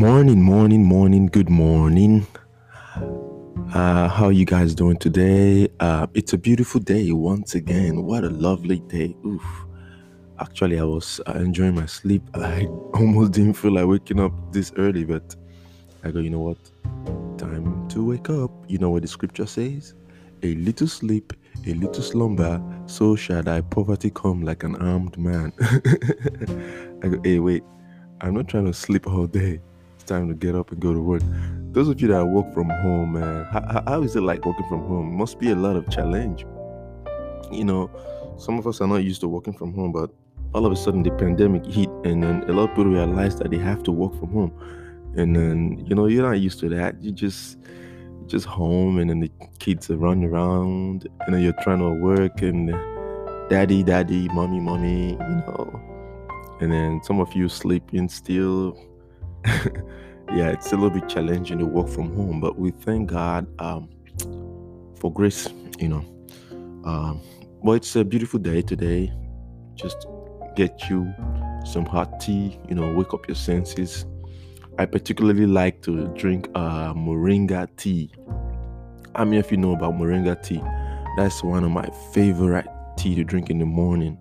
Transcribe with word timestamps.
Morning, 0.00 0.40
morning, 0.42 0.82
morning, 0.82 1.26
good 1.26 1.50
morning. 1.50 2.26
Uh, 3.74 4.08
how 4.08 4.24
are 4.24 4.32
you 4.32 4.46
guys 4.46 4.74
doing 4.74 4.96
today? 4.96 5.68
Uh, 5.78 6.06
it's 6.14 6.32
a 6.32 6.38
beautiful 6.38 6.80
day 6.80 7.12
once 7.12 7.54
again. 7.54 8.02
What 8.04 8.24
a 8.24 8.30
lovely 8.30 8.78
day. 8.78 9.14
Oof. 9.26 9.44
Actually, 10.38 10.80
I 10.80 10.84
was 10.84 11.20
uh, 11.26 11.32
enjoying 11.32 11.74
my 11.74 11.84
sleep. 11.84 12.22
I 12.34 12.64
almost 12.94 13.32
didn't 13.32 13.52
feel 13.52 13.72
like 13.72 13.84
waking 13.84 14.20
up 14.20 14.32
this 14.54 14.72
early, 14.78 15.04
but 15.04 15.36
I 16.02 16.10
go, 16.10 16.20
you 16.20 16.30
know 16.30 16.40
what? 16.40 17.36
Time 17.36 17.86
to 17.90 18.02
wake 18.02 18.30
up. 18.30 18.50
You 18.68 18.78
know 18.78 18.88
what 18.88 19.02
the 19.02 19.08
scripture 19.08 19.44
says? 19.44 19.92
A 20.42 20.54
little 20.54 20.88
sleep, 20.88 21.34
a 21.66 21.74
little 21.74 22.02
slumber, 22.02 22.58
so 22.86 23.16
shall 23.16 23.42
thy 23.42 23.60
poverty 23.60 24.08
come 24.08 24.44
like 24.44 24.62
an 24.62 24.76
armed 24.76 25.18
man. 25.18 25.52
I 27.04 27.08
go, 27.08 27.20
hey, 27.22 27.38
wait, 27.38 27.64
I'm 28.22 28.32
not 28.32 28.48
trying 28.48 28.64
to 28.64 28.72
sleep 28.72 29.06
all 29.06 29.26
day. 29.26 29.60
Time 30.10 30.26
to 30.26 30.34
get 30.34 30.56
up 30.56 30.72
and 30.72 30.80
go 30.80 30.92
to 30.92 31.00
work. 31.00 31.22
Those 31.70 31.86
of 31.86 32.00
you 32.00 32.08
that 32.08 32.26
work 32.26 32.52
from 32.52 32.68
home, 32.68 33.12
man, 33.12 33.44
how, 33.44 33.80
how 33.86 34.02
is 34.02 34.16
it 34.16 34.22
like 34.22 34.44
working 34.44 34.66
from 34.66 34.80
home? 34.88 35.16
Must 35.16 35.38
be 35.38 35.52
a 35.52 35.54
lot 35.54 35.76
of 35.76 35.88
challenge. 35.88 36.44
You 37.52 37.62
know, 37.62 37.88
some 38.36 38.58
of 38.58 38.66
us 38.66 38.80
are 38.80 38.88
not 38.88 39.04
used 39.04 39.20
to 39.20 39.28
working 39.28 39.52
from 39.52 39.72
home, 39.72 39.92
but 39.92 40.10
all 40.52 40.66
of 40.66 40.72
a 40.72 40.74
sudden 40.74 41.04
the 41.04 41.12
pandemic 41.12 41.64
hit, 41.64 41.88
and 42.02 42.24
then 42.24 42.42
a 42.50 42.52
lot 42.52 42.64
of 42.64 42.70
people 42.70 42.86
realize 42.86 43.36
that 43.36 43.52
they 43.52 43.58
have 43.58 43.84
to 43.84 43.92
work 43.92 44.12
from 44.18 44.32
home. 44.32 44.52
And 45.16 45.36
then, 45.36 45.84
you 45.86 45.94
know, 45.94 46.06
you're 46.06 46.28
not 46.28 46.40
used 46.40 46.58
to 46.58 46.68
that. 46.70 47.00
You 47.00 47.12
just 47.12 47.58
just 48.26 48.46
home 48.46 48.98
and 48.98 49.10
then 49.10 49.20
the 49.20 49.30
kids 49.60 49.90
are 49.90 49.96
running 49.96 50.24
around 50.24 51.06
and 51.20 51.34
then 51.34 51.40
you're 51.40 51.52
trying 51.62 51.78
to 51.78 51.90
work 51.90 52.42
and 52.42 52.68
daddy 53.48 53.82
daddy 53.82 54.28
mommy 54.28 54.60
mommy 54.60 55.10
you 55.10 55.18
know 55.18 55.80
and 56.60 56.70
then 56.72 57.00
some 57.02 57.18
of 57.18 57.32
you 57.34 57.48
sleeping 57.48 58.08
still 58.08 58.78
yeah 60.34 60.48
it's 60.48 60.72
a 60.72 60.76
little 60.76 60.90
bit 60.90 61.08
challenging 61.08 61.58
to 61.58 61.66
work 61.66 61.88
from 61.88 62.14
home 62.14 62.40
but 62.40 62.58
we 62.58 62.70
thank 62.70 63.10
god 63.10 63.46
um, 63.60 63.88
for 64.98 65.12
grace 65.12 65.48
you 65.78 65.88
know 65.88 66.04
um, 66.84 67.20
but 67.62 67.72
it's 67.72 67.94
a 67.96 68.04
beautiful 68.04 68.38
day 68.38 68.62
today 68.62 69.12
just 69.74 70.06
get 70.56 70.88
you 70.88 71.12
some 71.64 71.84
hot 71.84 72.20
tea 72.20 72.58
you 72.68 72.74
know 72.74 72.94
wake 72.94 73.12
up 73.14 73.26
your 73.28 73.34
senses 73.34 74.06
I 74.80 74.86
particularly 74.86 75.44
like 75.44 75.82
to 75.82 76.08
drink 76.14 76.48
uh, 76.54 76.94
moringa 76.94 77.68
tea. 77.76 78.10
I 79.14 79.26
mean, 79.26 79.38
if 79.38 79.50
you 79.50 79.58
know 79.58 79.72
about 79.72 79.92
moringa 79.92 80.42
tea, 80.42 80.62
that's 81.18 81.44
one 81.44 81.64
of 81.64 81.70
my 81.70 81.86
favorite 82.14 82.66
tea 82.96 83.14
to 83.16 83.22
drink 83.22 83.50
in 83.50 83.58
the 83.58 83.66
morning. 83.66 84.16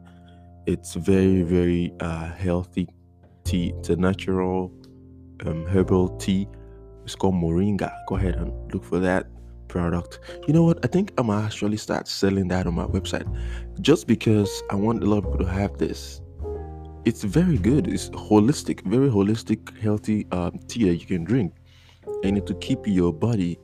It's 0.66 0.96
very, 0.96 1.44
very 1.44 1.94
uh, 2.02 2.34
healthy 2.34 2.90
tea. 3.46 3.74
It's 3.78 3.88
a 3.88 3.96
natural 3.96 4.70
um, 5.46 5.66
herbal 5.66 6.10
tea. 6.18 6.48
It's 7.04 7.16
called 7.16 7.36
moringa. 7.36 7.92
Go 8.08 8.16
ahead 8.16 8.36
and 8.36 8.52
look 8.74 8.84
for 8.84 9.00
that 9.00 9.28
product. 9.68 10.20
You 10.48 10.54
know 10.54 10.64
what? 10.64 10.80
I 10.84 10.88
think 10.88 11.14
I'm 11.18 11.28
gonna 11.28 11.46
actually 11.46 11.78
start 11.78 12.08
selling 12.08 12.48
that 12.50 12.68
on 12.68 12.74
my 12.76 12.86
website 12.86 13.28
just 13.82 14.08
because 14.08 14.64
I 14.70 14.76
want 14.76 15.04
a 15.04 15.06
lot 15.06 15.20
of 15.20 15.24
people 15.26 15.40
to 15.40 15.52
have 15.52 15.78
this 15.78 16.22
it's 17.06 17.24
very 17.24 17.58
good. 17.58 17.88
It's 17.88 18.10
holistic, 18.10 18.82
very 18.82 19.10
holistic, 19.10 19.78
healthy 19.80 20.28
um, 20.32 20.60
tea 20.68 20.90
that 20.90 20.96
you 20.96 21.06
can 21.06 21.24
drink, 21.24 21.54
and 22.24 22.38
it 22.38 22.46
to 22.48 22.54
keep 22.56 22.86
your 22.86 23.14
body 23.14 23.58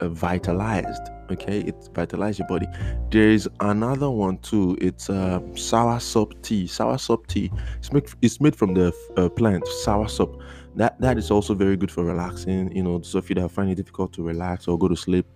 uh, 0.00 0.08
vitalized. 0.08 1.02
Okay, 1.30 1.60
it 1.60 1.76
vitalizes 1.92 2.40
your 2.40 2.48
body. 2.48 2.66
There 3.10 3.30
is 3.30 3.48
another 3.60 4.10
one 4.10 4.38
too. 4.38 4.76
It's 4.80 5.08
uh, 5.08 5.40
soursop 5.52 6.42
tea. 6.42 6.66
Sour 6.66 6.94
Soursop 6.94 7.26
tea. 7.26 7.52
It's 7.78 7.92
made. 7.92 8.08
It's 8.22 8.40
made 8.40 8.56
from 8.56 8.74
the 8.74 8.92
uh, 9.16 9.28
plant 9.28 9.66
sour 9.66 10.06
soursop. 10.06 10.42
That 10.76 11.00
that 11.00 11.18
is 11.18 11.30
also 11.30 11.54
very 11.54 11.76
good 11.76 11.90
for 11.90 12.04
relaxing. 12.04 12.74
You 12.74 12.82
know, 12.82 13.00
so 13.02 13.18
if 13.18 13.28
you 13.28 13.34
that 13.36 13.50
find 13.50 13.70
it 13.70 13.74
difficult 13.74 14.12
to 14.14 14.22
relax 14.22 14.68
or 14.68 14.78
go 14.78 14.88
to 14.88 14.96
sleep, 14.96 15.26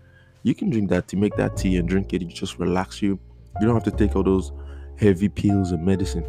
you 0.43 0.55
can 0.55 0.71
drink 0.71 0.91
that 0.91 1.09
tea. 1.09 1.17
Make 1.17 1.37
that 1.37 1.57
tea 1.57 1.77
and 1.77 1.89
drink 1.89 2.13
it. 2.13 2.23
It 2.23 2.29
just 2.29 2.59
relax 2.59 3.03
you. 3.03 3.19
You 3.61 3.67
don't 3.67 3.75
have 3.75 3.85
to 3.85 3.91
take 3.91 4.17
all 4.17 4.23
those 4.23 4.53
heavy 4.97 5.29
pills 5.29 5.73
and 5.73 5.85
medicine. 5.85 6.25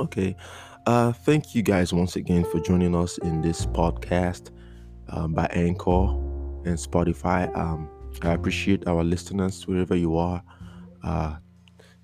Okay. 0.00 0.36
Uh, 0.86 1.12
thank 1.12 1.54
you 1.54 1.62
guys 1.62 1.92
once 1.92 2.16
again 2.16 2.44
for 2.44 2.58
joining 2.60 2.94
us 2.96 3.18
in 3.18 3.40
this 3.40 3.66
podcast 3.66 4.50
um, 5.10 5.32
by 5.32 5.46
Anchor 5.52 6.08
and 6.64 6.76
Spotify. 6.76 7.54
Um, 7.56 7.88
I 8.22 8.32
appreciate 8.32 8.88
our 8.88 9.04
listeners 9.04 9.66
wherever 9.66 9.94
you 9.94 10.16
are. 10.16 10.42
Uh, 11.04 11.36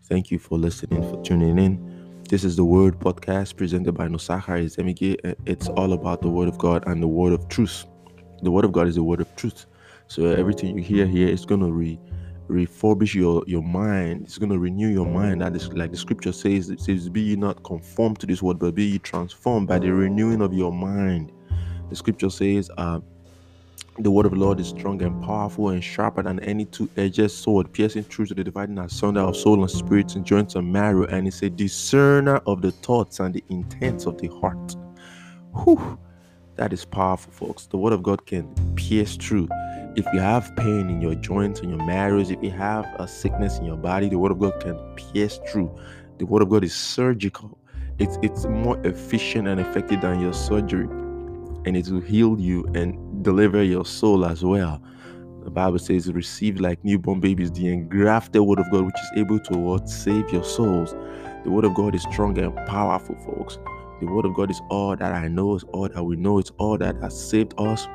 thank 0.05 0.31
you 0.31 0.39
for 0.39 0.59
listening, 0.59 1.03
for 1.03 1.23
tuning 1.25 1.59
in. 1.59 1.98
This 2.29 2.45
is 2.45 2.57
the 2.57 2.65
Word 2.65 3.01
Podcast 3.01 3.57
presented 3.57 3.93
by 3.93 4.07
Nosakari 4.07 4.67
Zemige. 4.67 5.17
It's 5.47 5.69
all 5.69 5.95
about 5.95 6.21
the 6.21 6.29
Word 6.29 6.47
of 6.47 6.59
God 6.59 6.87
and 6.87 7.03
the 7.03 7.09
Word 7.09 7.33
of 7.33 7.49
Truth. 7.49 7.87
The 8.43 8.51
Word 8.51 8.67
of 8.67 8.73
God 8.73 8.87
is 8.87 8.97
the 8.97 9.03
Word 9.03 9.23
of 9.23 9.35
Truth. 9.37 9.65
So 10.09 10.27
everything 10.27 10.77
you 10.77 10.85
hear 10.85 11.07
here 11.07 11.29
is 11.29 11.47
going 11.47 11.63
to 11.63 11.73
re 11.73 11.99
refurbish 12.51 13.15
your 13.15 13.43
your 13.47 13.63
mind 13.63 14.25
it's 14.25 14.39
going 14.39 14.51
to 14.51 14.59
renew 14.59 14.89
your 14.89 15.05
mind 15.05 15.43
that 15.43 15.55
is 15.55 15.69
like 15.75 15.91
the 15.91 15.99
scripture 15.99 16.33
says 16.33 16.71
it 16.71 16.81
says 16.81 17.07
be 17.11 17.21
ye 17.21 17.37
not 17.37 17.63
conformed 17.63 18.19
to 18.19 18.27
this 18.27 18.43
world 18.43 18.59
but 18.59 18.75
be 18.75 18.85
ye 18.87 18.99
transformed 18.99 19.69
by 19.69 19.79
the 19.79 19.93
renewing 19.93 20.41
of 20.41 20.55
your 20.55 20.73
mind 20.73 21.31
the 21.91 21.97
scripture 21.97 22.31
says 22.31 22.71
uh, 22.79 23.01
the 23.99 24.11
word 24.11 24.27
of 24.27 24.33
the 24.33 24.39
Lord 24.39 24.61
is 24.61 24.69
strong 24.69 25.03
and 25.03 25.23
powerful 25.23 25.71
and 25.71 25.83
sharper 25.83 26.23
than 26.23 26.41
any 26.41 26.65
two-edged 26.65 27.31
sword, 27.31 27.73
piercing 27.73 28.05
through 28.05 28.27
to 28.27 28.35
the 28.35 28.45
dividing 28.45 28.79
asunder 28.79 29.21
of 29.21 29.37
soul 29.37 29.61
and 29.61 29.71
spirit 29.71 30.15
and 30.15 30.25
joints 30.25 30.55
and 30.55 30.73
marrow, 30.73 31.05
and 31.07 31.27
it's 31.27 31.43
a 31.43 31.51
discerner 31.51 32.37
of 32.47 32.63
the 32.63 32.71
thoughts 32.71 33.21
and 33.21 33.35
the 33.35 33.45
intents 33.49 34.07
of 34.07 34.19
the 34.19 34.29
heart. 34.41 34.77
Whew, 35.65 35.99
that 36.57 36.73
is 36.73 36.85
powerful, 36.85 37.33
folks. 37.33 37.67
The 37.67 37.77
word 37.77 37.93
of 37.93 38.03
God 38.03 38.27
can 38.27 38.53
pierce 38.77 39.17
through 39.17 39.49
if 39.99 40.07
you 40.13 40.21
have 40.21 40.55
pain 40.55 40.89
in 40.91 41.01
your 41.01 41.17
joints 41.17 41.59
and 41.59 41.71
your 41.71 41.85
marrows, 41.85 42.31
if 42.31 42.41
you 42.41 42.53
have 42.53 42.87
a 43.01 43.09
sickness 43.09 43.59
in 43.59 43.65
your 43.65 43.77
body, 43.77 44.09
the 44.09 44.17
word 44.17 44.31
of 44.31 44.39
God 44.39 44.61
can 44.61 44.77
pierce 44.95 45.41
through. 45.51 45.77
The 46.19 46.27
word 46.27 46.41
of 46.41 46.51
God 46.51 46.63
is 46.63 46.73
surgical. 46.73 47.59
It's 47.99 48.17
it's 48.23 48.47
more 48.47 48.79
efficient 48.87 49.49
and 49.49 49.61
effective 49.61 50.01
than 50.01 50.21
your 50.21 50.33
surgery, 50.33 50.85
and 51.65 51.77
it 51.77 51.89
will 51.89 52.01
heal 52.01 52.39
you 52.39 52.65
and 52.77 52.97
deliver 53.23 53.63
your 53.63 53.85
soul 53.85 54.25
as 54.25 54.45
well. 54.45 54.83
The 55.45 55.51
Bible 55.51 55.79
says, 55.79 56.13
"Receive 56.13 56.61
like 56.61 56.85
newborn 56.85 57.21
babies 57.21 57.51
the 57.51 57.73
engrafted 57.73 58.43
word 58.43 58.59
of 58.59 58.71
God, 58.71 58.87
which 58.87 58.95
is 58.95 59.21
able 59.21 59.39
to 59.41 59.59
what 59.59 59.89
save 59.89 60.31
your 60.31 60.45
souls." 60.45 60.95
The 61.45 61.51
word 61.51 61.65
of 61.65 61.75
God 61.75 61.95
is 61.95 62.03
strong 62.03 62.39
and 62.39 62.55
powerful, 62.67 63.17
folks. 63.17 63.59
The 64.01 64.07
word 64.07 64.25
of 64.25 64.35
God 64.35 64.51
is 64.51 64.61
all 64.69 64.97
that 64.97 65.13
I 65.13 65.29
know, 65.29 65.55
is 65.55 65.65
all 65.73 65.89
that 65.89 66.05
we 66.05 66.17
know, 66.17 66.39
it's 66.39 66.53
all 66.59 66.79
that 66.79 66.97
has 67.03 67.19
saved 67.19 67.55
us 67.59 67.89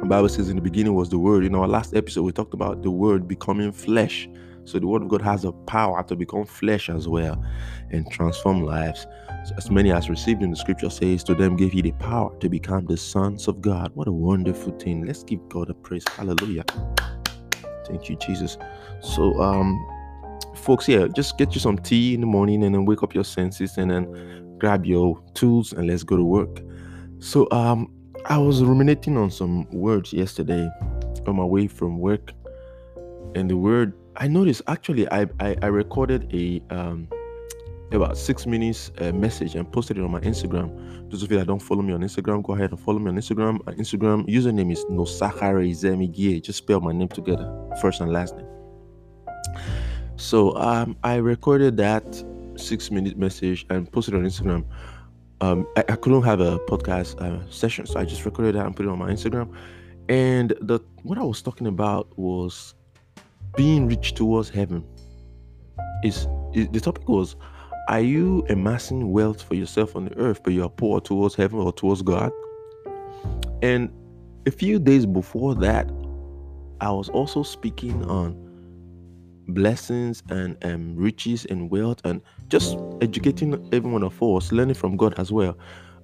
the 0.00 0.06
Bible 0.06 0.28
says 0.28 0.48
in 0.48 0.54
the 0.54 0.62
beginning 0.62 0.94
was 0.94 1.08
the 1.08 1.18
word. 1.18 1.44
In 1.44 1.56
our 1.56 1.66
last 1.66 1.92
episode, 1.92 2.22
we 2.22 2.30
talked 2.30 2.54
about 2.54 2.82
the 2.82 2.90
word 2.90 3.26
becoming 3.26 3.72
flesh. 3.72 4.28
So 4.64 4.78
the 4.78 4.86
word 4.86 5.02
of 5.02 5.08
God 5.08 5.22
has 5.22 5.44
a 5.44 5.50
power 5.50 6.04
to 6.04 6.14
become 6.14 6.44
flesh 6.44 6.88
as 6.88 7.08
well 7.08 7.42
and 7.90 8.08
transform 8.08 8.62
lives. 8.62 9.08
As 9.56 9.70
many 9.70 9.92
as 9.92 10.10
received 10.10 10.42
in 10.42 10.50
the 10.50 10.56
scripture 10.56 10.90
says, 10.90 11.24
to 11.24 11.34
them 11.34 11.56
gave 11.56 11.72
he 11.72 11.82
the 11.82 11.92
power 11.92 12.36
to 12.40 12.48
become 12.48 12.86
the 12.86 12.96
sons 12.96 13.48
of 13.48 13.60
God. 13.60 13.90
What 13.94 14.08
a 14.08 14.12
wonderful 14.12 14.72
thing. 14.78 15.06
Let's 15.06 15.22
give 15.22 15.48
God 15.48 15.70
a 15.70 15.74
praise. 15.74 16.04
Hallelujah. 16.16 16.64
Thank 17.86 18.08
you, 18.08 18.16
Jesus. 18.16 18.58
So 19.00 19.40
um 19.40 19.78
folks, 20.54 20.88
yeah, 20.88 21.06
just 21.14 21.38
get 21.38 21.54
you 21.54 21.60
some 21.60 21.78
tea 21.78 22.14
in 22.14 22.20
the 22.20 22.26
morning 22.26 22.64
and 22.64 22.74
then 22.74 22.84
wake 22.84 23.02
up 23.02 23.14
your 23.14 23.24
senses 23.24 23.78
and 23.78 23.90
then 23.90 24.56
grab 24.58 24.84
your 24.84 25.22
tools 25.34 25.72
and 25.72 25.86
let's 25.86 26.02
go 26.02 26.16
to 26.16 26.24
work. 26.24 26.60
So 27.20 27.48
um 27.50 27.92
I 28.26 28.36
was 28.38 28.62
ruminating 28.62 29.16
on 29.16 29.30
some 29.30 29.70
words 29.70 30.12
yesterday 30.12 30.68
on 31.26 31.36
my 31.36 31.44
way 31.44 31.66
from 31.66 31.98
work, 31.98 32.32
and 33.34 33.48
the 33.50 33.56
word 33.56 33.94
I 34.16 34.28
noticed 34.28 34.62
actually 34.66 35.10
I 35.10 35.26
I, 35.40 35.56
I 35.62 35.66
recorded 35.66 36.30
a 36.34 36.62
um 36.70 37.08
about 37.92 38.18
six 38.18 38.46
minutes 38.46 38.90
uh, 38.98 39.12
message 39.12 39.54
and 39.54 39.70
posted 39.72 39.98
it 39.98 40.04
on 40.04 40.10
my 40.10 40.20
Instagram. 40.20 41.10
Those 41.10 41.22
of 41.22 41.30
you 41.30 41.38
that 41.38 41.46
don't 41.46 41.62
follow 41.62 41.82
me 41.82 41.92
on 41.92 42.00
Instagram, 42.00 42.42
go 42.42 42.54
ahead 42.54 42.70
and 42.70 42.80
follow 42.80 42.98
me 42.98 43.10
on 43.10 43.16
Instagram. 43.16 43.64
My 43.64 43.72
Instagram 43.74 44.28
username 44.28 44.72
is 44.72 44.84
Nosakare 44.86 45.70
Zemigie. 45.70 46.42
Just 46.42 46.58
spell 46.58 46.80
my 46.80 46.92
name 46.92 47.08
together, 47.08 47.50
first 47.80 48.00
and 48.00 48.12
last 48.12 48.36
name. 48.36 48.46
So 50.16 50.56
um, 50.56 50.96
I 51.02 51.16
recorded 51.16 51.76
that 51.78 52.24
six 52.56 52.90
minute 52.90 53.16
message 53.16 53.64
and 53.70 53.90
posted 53.90 54.14
on 54.14 54.22
Instagram 54.22 54.64
um, 55.40 55.66
I, 55.76 55.84
I, 55.88 55.96
couldn't 55.96 56.22
have 56.22 56.40
a 56.40 56.58
podcast 56.58 57.20
uh, 57.20 57.48
session, 57.50 57.86
so 57.86 58.00
I 58.00 58.04
just 58.04 58.24
recorded 58.24 58.56
that 58.56 58.66
and 58.66 58.74
put 58.74 58.86
it 58.86 58.88
on 58.88 58.98
my 58.98 59.10
Instagram. 59.10 59.54
And 60.08 60.52
the 60.60 60.80
what 61.02 61.18
I 61.18 61.22
was 61.22 61.42
talking 61.42 61.66
about 61.66 62.18
was 62.18 62.74
being 63.56 63.86
rich 63.86 64.14
towards 64.14 64.48
heaven. 64.48 64.84
Is 66.02 66.26
the 66.52 66.80
topic 66.80 67.08
was, 67.08 67.36
are 67.88 68.00
you 68.00 68.46
amassing 68.50 69.12
wealth 69.12 69.42
for 69.42 69.54
yourself 69.54 69.96
on 69.96 70.06
the 70.06 70.16
earth, 70.18 70.42
but 70.44 70.52
you 70.52 70.62
are 70.62 70.68
poor 70.68 71.00
towards 71.00 71.34
heaven 71.34 71.58
or 71.58 71.72
towards 71.72 72.02
God? 72.02 72.30
And 73.62 73.90
a 74.46 74.50
few 74.50 74.78
days 74.78 75.06
before 75.06 75.54
that, 75.56 75.90
I 76.80 76.90
was 76.92 77.08
also 77.08 77.42
speaking 77.42 78.04
on 78.04 78.36
blessings 79.48 80.22
and 80.30 80.56
um, 80.64 80.94
riches 80.96 81.46
and 81.46 81.70
wealth 81.70 82.00
and 82.04 82.20
just 82.48 82.78
educating 83.00 83.54
everyone 83.72 84.04
of 84.04 84.22
us, 84.22 84.52
learning 84.52 84.74
from 84.74 84.96
God 84.96 85.18
as 85.18 85.32
well. 85.32 85.58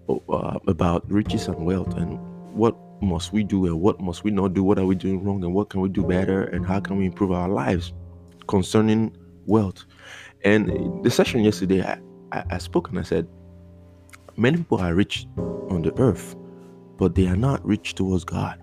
uh, 0.08 0.58
about 0.68 1.10
riches 1.10 1.48
and 1.48 1.64
wealth 1.64 1.94
and 1.96 2.18
what 2.54 2.76
must 3.02 3.32
we 3.32 3.42
do 3.44 3.66
and 3.66 3.80
what 3.80 4.00
must 4.00 4.24
we 4.24 4.30
not 4.30 4.54
do? 4.54 4.62
What 4.62 4.78
are 4.78 4.86
we 4.86 4.94
doing 4.94 5.22
wrong 5.24 5.42
and 5.44 5.54
what 5.54 5.70
can 5.70 5.80
we 5.80 5.88
do 5.88 6.04
better 6.04 6.44
and 6.44 6.66
how 6.66 6.80
can 6.80 6.96
we 6.96 7.06
improve 7.06 7.32
our 7.32 7.48
lives 7.48 7.92
concerning 8.48 9.16
wealth? 9.46 9.84
And 10.44 11.02
the 11.02 11.10
session 11.10 11.40
yesterday, 11.42 11.82
I, 11.82 11.98
I, 12.32 12.44
I 12.50 12.58
spoke 12.58 12.90
and 12.90 12.98
I 12.98 13.02
said, 13.02 13.26
many 14.36 14.58
people 14.58 14.78
are 14.78 14.94
rich 14.94 15.26
on 15.38 15.80
the 15.82 15.98
earth, 15.98 16.36
but 16.98 17.14
they 17.14 17.26
are 17.26 17.36
not 17.36 17.64
rich 17.64 17.94
towards 17.94 18.24
God. 18.24 18.62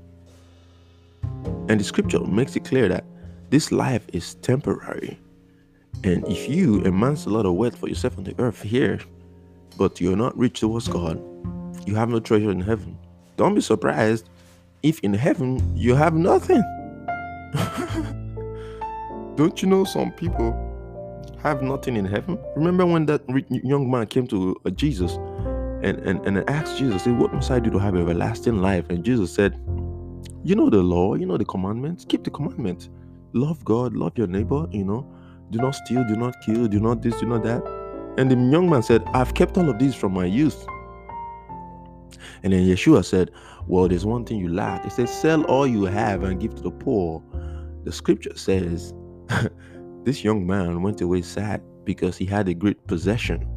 And 1.69 1.79
the 1.79 1.83
scripture 1.83 2.19
makes 2.19 2.55
it 2.55 2.65
clear 2.65 2.87
that 2.89 3.03
this 3.49 3.71
life 3.71 4.05
is 4.13 4.35
temporary. 4.35 5.19
And 6.03 6.27
if 6.27 6.47
you 6.47 6.83
amass 6.85 7.25
a 7.25 7.29
lot 7.29 7.45
of 7.45 7.55
wealth 7.55 7.77
for 7.77 7.87
yourself 7.89 8.17
on 8.17 8.25
the 8.25 8.35
earth 8.37 8.61
here, 8.61 8.99
but 9.77 9.99
you're 9.99 10.15
not 10.15 10.37
rich 10.37 10.59
towards 10.59 10.87
God, 10.87 11.19
you 11.87 11.95
have 11.95 12.09
no 12.09 12.19
treasure 12.19 12.51
in 12.51 12.61
heaven. 12.61 12.97
Don't 13.37 13.55
be 13.55 13.61
surprised 13.61 14.29
if 14.83 14.99
in 14.99 15.15
heaven 15.15 15.75
you 15.75 15.95
have 15.95 16.13
nothing. 16.13 16.61
Don't 19.35 19.61
you 19.61 19.67
know 19.67 19.83
some 19.83 20.11
people 20.11 20.70
have 21.43 21.61
nothing 21.61 21.95
in 21.95 22.05
heaven? 22.05 22.37
Remember 22.55 22.85
when 22.85 23.05
that 23.07 23.21
young 23.49 23.89
man 23.89 24.07
came 24.07 24.27
to 24.27 24.55
uh, 24.65 24.69
Jesus 24.69 25.13
and, 25.83 25.97
and, 25.99 26.25
and 26.25 26.49
asked 26.49 26.77
Jesus, 26.77 27.05
What 27.07 27.33
must 27.33 27.51
I 27.51 27.59
do 27.59 27.69
to 27.71 27.79
have 27.79 27.95
everlasting 27.95 28.61
life? 28.61 28.89
And 28.89 29.03
Jesus 29.03 29.33
said, 29.33 29.53
You 30.43 30.55
know 30.55 30.69
the 30.69 30.83
law, 30.83 31.15
you 31.15 31.25
know 31.25 31.37
the 31.37 31.45
commandments, 31.45 32.05
keep 32.05 32.23
the 32.23 32.29
commandments. 32.29 32.89
Love 33.33 33.63
God, 33.65 33.93
love 33.93 34.17
your 34.17 34.27
neighbor, 34.27 34.67
you 34.71 34.83
know. 34.83 35.09
Do 35.51 35.59
not 35.59 35.71
steal, 35.71 36.05
do 36.07 36.15
not 36.15 36.35
kill, 36.45 36.67
do 36.67 36.79
not 36.79 37.01
this, 37.01 37.19
do 37.19 37.25
not 37.25 37.43
that. 37.43 37.63
And 38.17 38.29
the 38.29 38.35
young 38.35 38.69
man 38.69 38.83
said, 38.83 39.03
I've 39.13 39.33
kept 39.33 39.57
all 39.57 39.69
of 39.69 39.79
these 39.79 39.95
from 39.95 40.13
my 40.13 40.25
youth. 40.25 40.65
And 42.43 42.53
then 42.53 42.65
Yeshua 42.65 43.05
said, 43.05 43.31
Well, 43.67 43.87
there's 43.87 44.05
one 44.05 44.25
thing 44.25 44.37
you 44.37 44.49
lack. 44.49 44.83
He 44.83 44.89
said, 44.89 45.09
Sell 45.09 45.43
all 45.45 45.65
you 45.65 45.85
have 45.85 46.23
and 46.23 46.39
give 46.39 46.55
to 46.55 46.61
the 46.61 46.71
poor. 46.71 47.23
The 47.83 47.91
scripture 47.91 48.35
says, 48.35 48.93
This 50.03 50.23
young 50.23 50.45
man 50.45 50.81
went 50.81 51.01
away 51.01 51.21
sad 51.21 51.61
because 51.83 52.17
he 52.17 52.25
had 52.25 52.47
a 52.47 52.53
great 52.53 52.85
possession. 52.87 53.47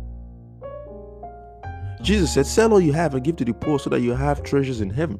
Jesus 2.03 2.35
said, 2.35 2.47
Sell 2.47 2.73
all 2.73 2.81
you 2.81 2.93
have 2.93 3.15
and 3.15 3.25
give 3.25 3.37
to 3.37 3.45
the 3.45 3.55
poor 3.55 3.79
so 3.79 3.91
that 3.91 4.01
you 4.01 4.13
have 4.13 4.43
treasures 4.43 4.81
in 4.81 4.91
heaven. 4.91 5.19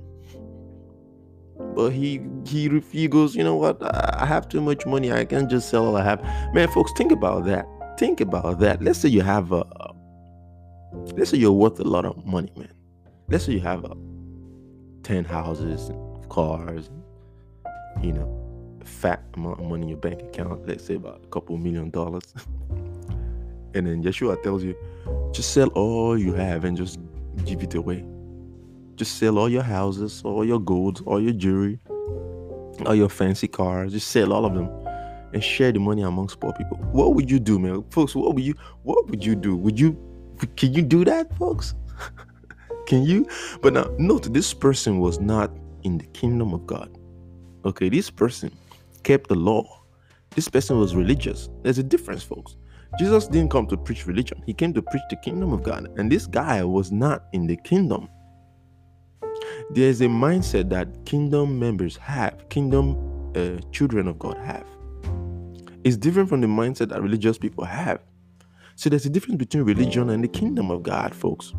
But 1.75 1.91
he 1.91 2.21
he 2.47 2.81
he 2.93 3.09
goes, 3.09 3.35
you 3.35 3.43
know 3.43 3.57
what? 3.57 3.79
I 3.83 4.27
have 4.27 4.49
too 4.49 4.61
much 4.61 4.87
money. 4.87 5.13
I 5.13 5.25
can't 5.25 5.51
just 5.51 5.71
sell 5.71 5.87
all 5.87 5.97
I 5.97 6.05
have. 6.05 6.23
Man, 6.53 6.69
folks, 6.69 6.93
think 6.97 7.11
about 7.11 7.47
that. 7.47 7.67
Think 7.99 8.21
about 8.21 8.61
that. 8.61 8.83
Let's 8.83 8.99
say 8.99 9.09
you 9.09 9.23
have 9.23 9.51
a 9.51 9.65
let's 11.17 11.31
say 11.31 11.39
you're 11.39 11.53
worth 11.53 11.81
a 11.81 11.85
lot 11.85 12.05
of 12.05 12.25
money, 12.25 12.53
man 12.57 12.75
let's 13.29 13.45
say 13.45 13.53
you 13.53 13.61
have 13.61 13.85
a, 13.85 13.97
10 15.03 15.25
houses, 15.25 15.91
cars, 16.29 16.91
you 18.03 18.13
know, 18.13 18.41
fat 18.85 19.23
amount 19.35 19.61
of 19.61 19.67
money 19.67 19.83
in 19.83 19.89
your 19.89 19.99
bank 19.99 20.23
account, 20.23 20.67
let's 20.67 20.85
say 20.85 20.95
about 20.95 21.21
a 21.25 21.27
couple 21.29 21.57
million 21.57 21.91
dollars. 21.91 22.35
and 23.75 23.87
then 23.87 24.03
Yeshua 24.03 24.43
tells 24.43 24.63
you, 24.63 24.77
just 25.33 25.53
sell 25.53 25.69
all 25.69 26.19
you 26.19 26.35
have 26.35 26.65
and 26.65 26.77
just 26.77 26.99
give 27.45 27.63
it 27.63 27.75
away. 27.75 28.05
Just 28.97 29.19
sell 29.19 29.39
all 29.39 29.49
your 29.49 29.63
houses, 29.63 30.23
all 30.25 30.45
your 30.45 30.61
gold, 30.61 31.03
all 31.07 31.21
your 31.21 31.33
jewelry, 31.33 31.79
all 32.87 32.95
your 32.95 33.09
fancy 33.09 33.49
cars. 33.49 33.93
Just 33.93 34.09
sell 34.09 34.33
all 34.33 34.45
of 34.45 34.55
them 34.55 34.69
and 35.33 35.43
share 35.43 35.73
the 35.73 35.81
money 35.81 36.03
amongst 36.03 36.39
poor 36.39 36.53
people. 36.53 36.77
What 36.93 37.15
would 37.15 37.31
you 37.31 37.41
do, 37.41 37.59
man? 37.59 37.85
Folks, 37.91 38.15
what 38.15 38.35
would 38.35 38.45
you 38.45 38.55
what 38.85 39.09
would 39.09 39.25
you 39.25 39.35
do? 39.35 39.57
Would 39.57 39.79
you 39.79 39.99
can 40.57 40.73
you 40.73 40.83
do 40.83 41.05
that, 41.05 41.37
folks? 41.37 41.75
Can 42.87 43.03
you? 43.05 43.27
But 43.63 43.73
now, 43.73 43.91
note 43.99 44.31
this 44.35 44.53
person 44.53 44.99
was 44.99 45.19
not 45.19 45.51
in 45.85 45.97
the 45.97 46.05
kingdom 46.07 46.53
of 46.53 46.67
God. 46.67 46.91
Okay, 47.65 47.89
this 47.89 48.11
person 48.11 48.53
kept 49.05 49.29
the 49.29 49.35
law. 49.35 49.83
This 50.31 50.49
person 50.49 50.79
was 50.79 50.97
religious. 50.97 51.49
There's 51.63 51.79
a 51.79 51.83
difference, 51.83 52.23
folks. 52.23 52.57
Jesus 52.99 53.27
didn't 53.27 53.51
come 53.51 53.67
to 53.69 53.77
preach 53.77 54.07
religion, 54.07 54.43
he 54.47 54.55
came 54.55 54.73
to 54.75 54.83
preach 54.83 55.03
the 55.11 55.17
kingdom 55.17 55.53
of 55.53 55.63
God. 55.63 55.89
And 55.99 56.11
this 56.11 56.27
guy 56.27 56.63
was 56.63 56.93
not 56.93 57.25
in 57.33 57.47
the 57.47 57.57
kingdom. 57.57 58.09
There's 59.71 60.01
a 60.01 60.07
mindset 60.07 60.69
that 60.71 61.05
kingdom 61.07 61.59
members 61.59 61.97
have, 61.97 62.49
kingdom 62.49 63.33
uh, 63.35 63.61
children 63.73 64.07
of 64.09 64.19
God 64.19 64.37
have. 64.39 64.67
It's 65.83 65.97
different 65.97 66.29
from 66.29 66.41
the 66.41 66.47
mindset 66.47 66.91
that 66.91 67.03
religious 67.03 67.37
people 67.37 67.65
have. 67.65 68.01
So 68.77 68.91
there's 68.91 69.07
a 69.07 69.11
difference 69.11 69.39
between 69.39 69.65
religion 69.65 70.11
and 70.11 70.23
the 70.23 70.29
kingdom 70.29 70.71
of 70.71 70.83
God, 70.83 71.15
folks 71.15 71.53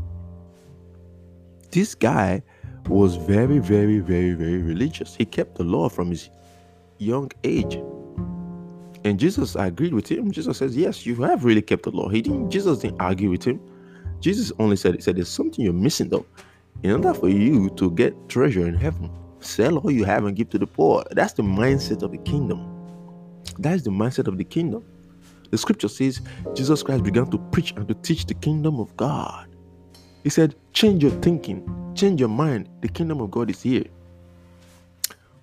this 1.76 1.94
guy 1.94 2.42
was 2.88 3.18
very, 3.18 3.60
very, 3.60 4.00
very, 4.00 4.34
very 4.34 4.62
religious. 4.62 5.14
He 5.14 5.26
kept 5.26 5.56
the 5.58 5.66
law 5.66 5.90
from 5.90 6.10
his 6.10 6.30
young 6.98 7.32
age. 7.44 7.82
And 9.04 9.20
Jesus 9.20 9.56
agreed 9.56 9.94
with 9.94 10.10
him. 10.10 10.32
Jesus 10.32 10.58
says, 10.58 10.76
Yes, 10.76 11.06
you 11.06 11.16
have 11.24 11.46
really 11.46 11.62
kept 11.62 11.84
the 11.84 11.92
law. 11.92 12.10
He 12.10 12.22
didn't 12.22 12.50
Jesus 12.50 12.80
didn't 12.80 13.02
argue 13.02 13.30
with 13.30 13.44
him. 13.44 13.62
Jesus 14.20 14.52
only 14.60 14.76
said, 14.76 14.96
He 14.96 15.02
said, 15.02 15.18
There's 15.18 15.30
something 15.30 15.64
you're 15.64 15.74
missing 15.74 16.10
though. 16.10 16.26
In 16.84 16.92
order 16.92 17.14
for 17.14 17.30
you 17.30 17.70
to 17.72 17.92
get 17.92 18.14
treasure 18.30 18.68
in 18.68 18.74
heaven, 18.74 19.12
sell 19.40 19.78
all 19.78 19.92
you 19.92 20.04
have 20.04 20.26
and 20.26 20.36
give 20.36 20.50
to 20.50 20.58
the 20.58 20.68
poor. 20.68 21.04
That's 21.12 21.34
the 21.34 21.44
mindset 21.44 22.02
of 22.04 22.12
the 22.12 22.18
kingdom. 22.20 22.84
That 23.60 23.76
is 23.76 23.84
the 23.84 23.92
mindset 23.92 24.28
of 24.28 24.38
the 24.38 24.44
kingdom. 24.44 24.84
The 25.52 25.58
scripture 25.58 25.88
says 25.88 26.22
Jesus 26.54 26.84
Christ 26.84 27.04
began 27.04 27.30
to 27.32 27.38
preach 27.38 27.74
and 27.78 27.88
to 27.88 27.94
teach 27.96 28.26
the 28.26 28.34
kingdom 28.34 28.80
of 28.80 28.96
God. 28.98 29.48
He 30.24 30.30
said, 30.30 30.56
Change 30.74 31.04
your 31.04 31.12
thinking, 31.22 31.94
change 31.96 32.20
your 32.20 32.30
mind. 32.30 32.70
The 32.82 32.88
kingdom 32.90 33.22
of 33.22 33.32
God 33.32 33.50
is 33.52 33.62
here. 33.62 33.86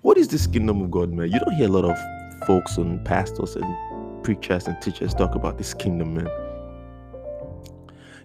What 0.03 0.17
is 0.17 0.27
this 0.27 0.47
kingdom 0.47 0.81
of 0.81 0.91
God, 0.91 1.13
man? 1.13 1.31
You 1.31 1.39
don't 1.39 1.55
hear 1.55 1.67
a 1.67 1.71
lot 1.71 1.85
of 1.85 1.97
folks 2.45 2.75
and 2.75 3.03
pastors 3.05 3.55
and 3.55 4.21
preachers 4.21 4.67
and 4.67 4.79
teachers 4.81 5.13
talk 5.13 5.33
about 5.33 5.57
this 5.57 5.73
kingdom, 5.73 6.15
man. 6.15 6.27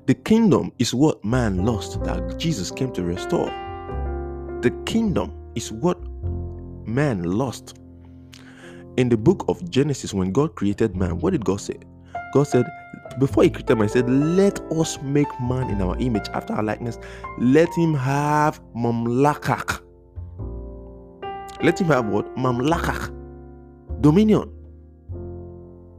The 0.06 0.14
kingdom 0.14 0.72
is 0.80 0.92
what 0.92 1.24
man 1.24 1.64
lost 1.64 2.02
that 2.02 2.36
Jesus 2.36 2.72
came 2.72 2.90
to 2.94 3.04
restore. 3.04 3.46
The 4.60 4.76
kingdom 4.86 5.32
is 5.54 5.70
what 5.70 6.00
man 6.84 7.22
lost. 7.22 7.78
In 8.96 9.08
the 9.08 9.16
book 9.16 9.44
of 9.46 9.70
Genesis, 9.70 10.12
when 10.12 10.32
God 10.32 10.56
created 10.56 10.96
man, 10.96 11.20
what 11.20 11.30
did 11.30 11.44
God 11.44 11.60
say? 11.60 11.78
God 12.34 12.48
said, 12.48 12.66
before 13.20 13.44
he 13.44 13.50
created 13.50 13.76
man, 13.76 13.86
he 13.86 13.92
said, 13.92 14.10
Let 14.10 14.60
us 14.72 15.00
make 15.02 15.28
man 15.40 15.70
in 15.70 15.80
our 15.80 15.96
image, 15.98 16.26
after 16.34 16.54
our 16.54 16.62
likeness. 16.64 16.98
Let 17.38 17.68
him 17.74 17.94
have 17.94 18.60
mamlakak. 18.74 19.84
Let 21.62 21.80
him 21.80 21.88
have 21.88 22.06
what? 22.06 22.36
Mamlakak. 22.36 23.12
Dominion. 24.00 24.52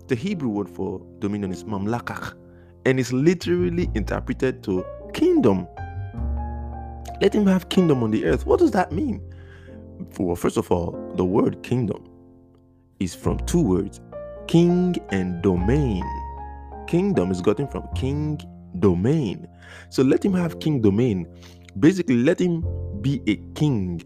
The 0.08 0.16
Hebrew 0.16 0.50
word 0.50 0.70
for 0.70 1.02
dominion 1.20 1.52
is 1.52 1.66
mamlakak. 1.66 2.34
And 2.86 3.00
it's 3.00 3.12
literally 3.12 3.90
interpreted 3.94 4.64
to 4.64 4.86
kingdom. 5.14 5.68
Let 7.22 7.36
him 7.36 7.46
have 7.46 7.68
kingdom 7.70 8.04
on 8.04 8.12
the 8.12 8.26
earth. 8.26 8.46
What 8.46 8.60
does 8.60 8.72
that 8.72 8.94
mean? 8.94 9.22
For 10.12 10.38
first 10.38 10.56
of 10.56 10.72
all, 10.72 10.98
the 11.16 11.26
word 11.26 11.62
kingdom 11.62 12.10
is 13.00 13.14
from 13.14 13.38
two 13.40 13.62
words 13.62 14.00
king 14.48 14.96
and 15.10 15.42
domain. 15.42 16.04
Kingdom 16.88 17.32
is 17.32 17.42
gotten 17.42 17.68
from 17.68 17.88
king 17.96 18.40
domain. 18.80 19.48
So 19.90 20.04
let 20.04 20.24
him 20.24 20.34
have 20.34 20.60
king 20.60 20.82
domain. 20.82 21.28
Basically, 21.80 22.24
let 22.24 22.40
him 22.40 22.66
be 23.02 23.22
a 23.28 23.36
king 23.60 24.02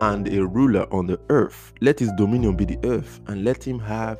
and 0.00 0.28
a 0.28 0.46
ruler 0.46 0.86
on 0.92 1.06
the 1.06 1.18
earth. 1.28 1.72
Let 1.80 1.98
his 1.98 2.12
dominion 2.12 2.56
be 2.56 2.64
the 2.64 2.78
earth 2.84 3.20
and 3.26 3.44
let 3.44 3.66
him 3.66 3.78
have 3.80 4.18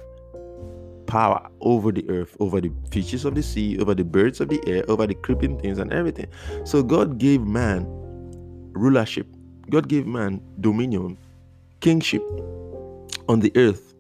power 1.07 1.49
over 1.61 1.91
the 1.91 2.09
earth, 2.11 2.37
over 2.39 2.61
the 2.61 2.71
fishes 2.91 3.25
of 3.25 3.35
the 3.35 3.43
sea, 3.43 3.79
over 3.79 3.95
the 3.95 4.05
birds 4.05 4.41
of 4.41 4.49
the 4.49 4.61
air, 4.67 4.85
over 4.89 5.07
the 5.07 5.15
creeping 5.15 5.59
things 5.59 5.79
and 5.79 5.93
everything. 5.93 6.27
So 6.65 6.83
God 6.83 7.19
gave 7.19 7.43
man 7.43 7.87
rulership. 8.73 9.27
God 9.71 9.89
gave 9.89 10.07
man 10.07 10.41
dominion, 10.61 11.19
kingship 11.81 12.23
on 13.29 13.41
the 13.41 13.53
earth, 13.57 13.95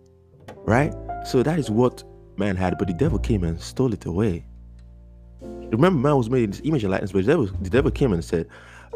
right? 0.65 0.95
So 1.27 1.43
that 1.43 1.59
is 1.59 1.71
what 1.71 2.05
man 2.37 2.57
had, 2.57 2.79
but 2.79 2.89
the 2.89 2.95
devil 2.95 3.19
came 3.19 3.45
and 3.45 3.61
stole 3.61 3.93
it 3.93 4.05
away. 4.07 4.45
Remember, 5.43 5.99
man 5.99 6.17
was 6.17 6.31
made 6.31 6.45
in 6.45 6.51
this 6.51 6.63
image 6.65 6.85
and 6.85 6.91
likeness, 6.91 7.13
but 7.13 7.25
the 7.25 7.33
devil, 7.33 7.47
the 7.61 7.71
devil 7.71 7.91
came 7.91 8.13
and 8.13 8.25
said, 8.25 8.49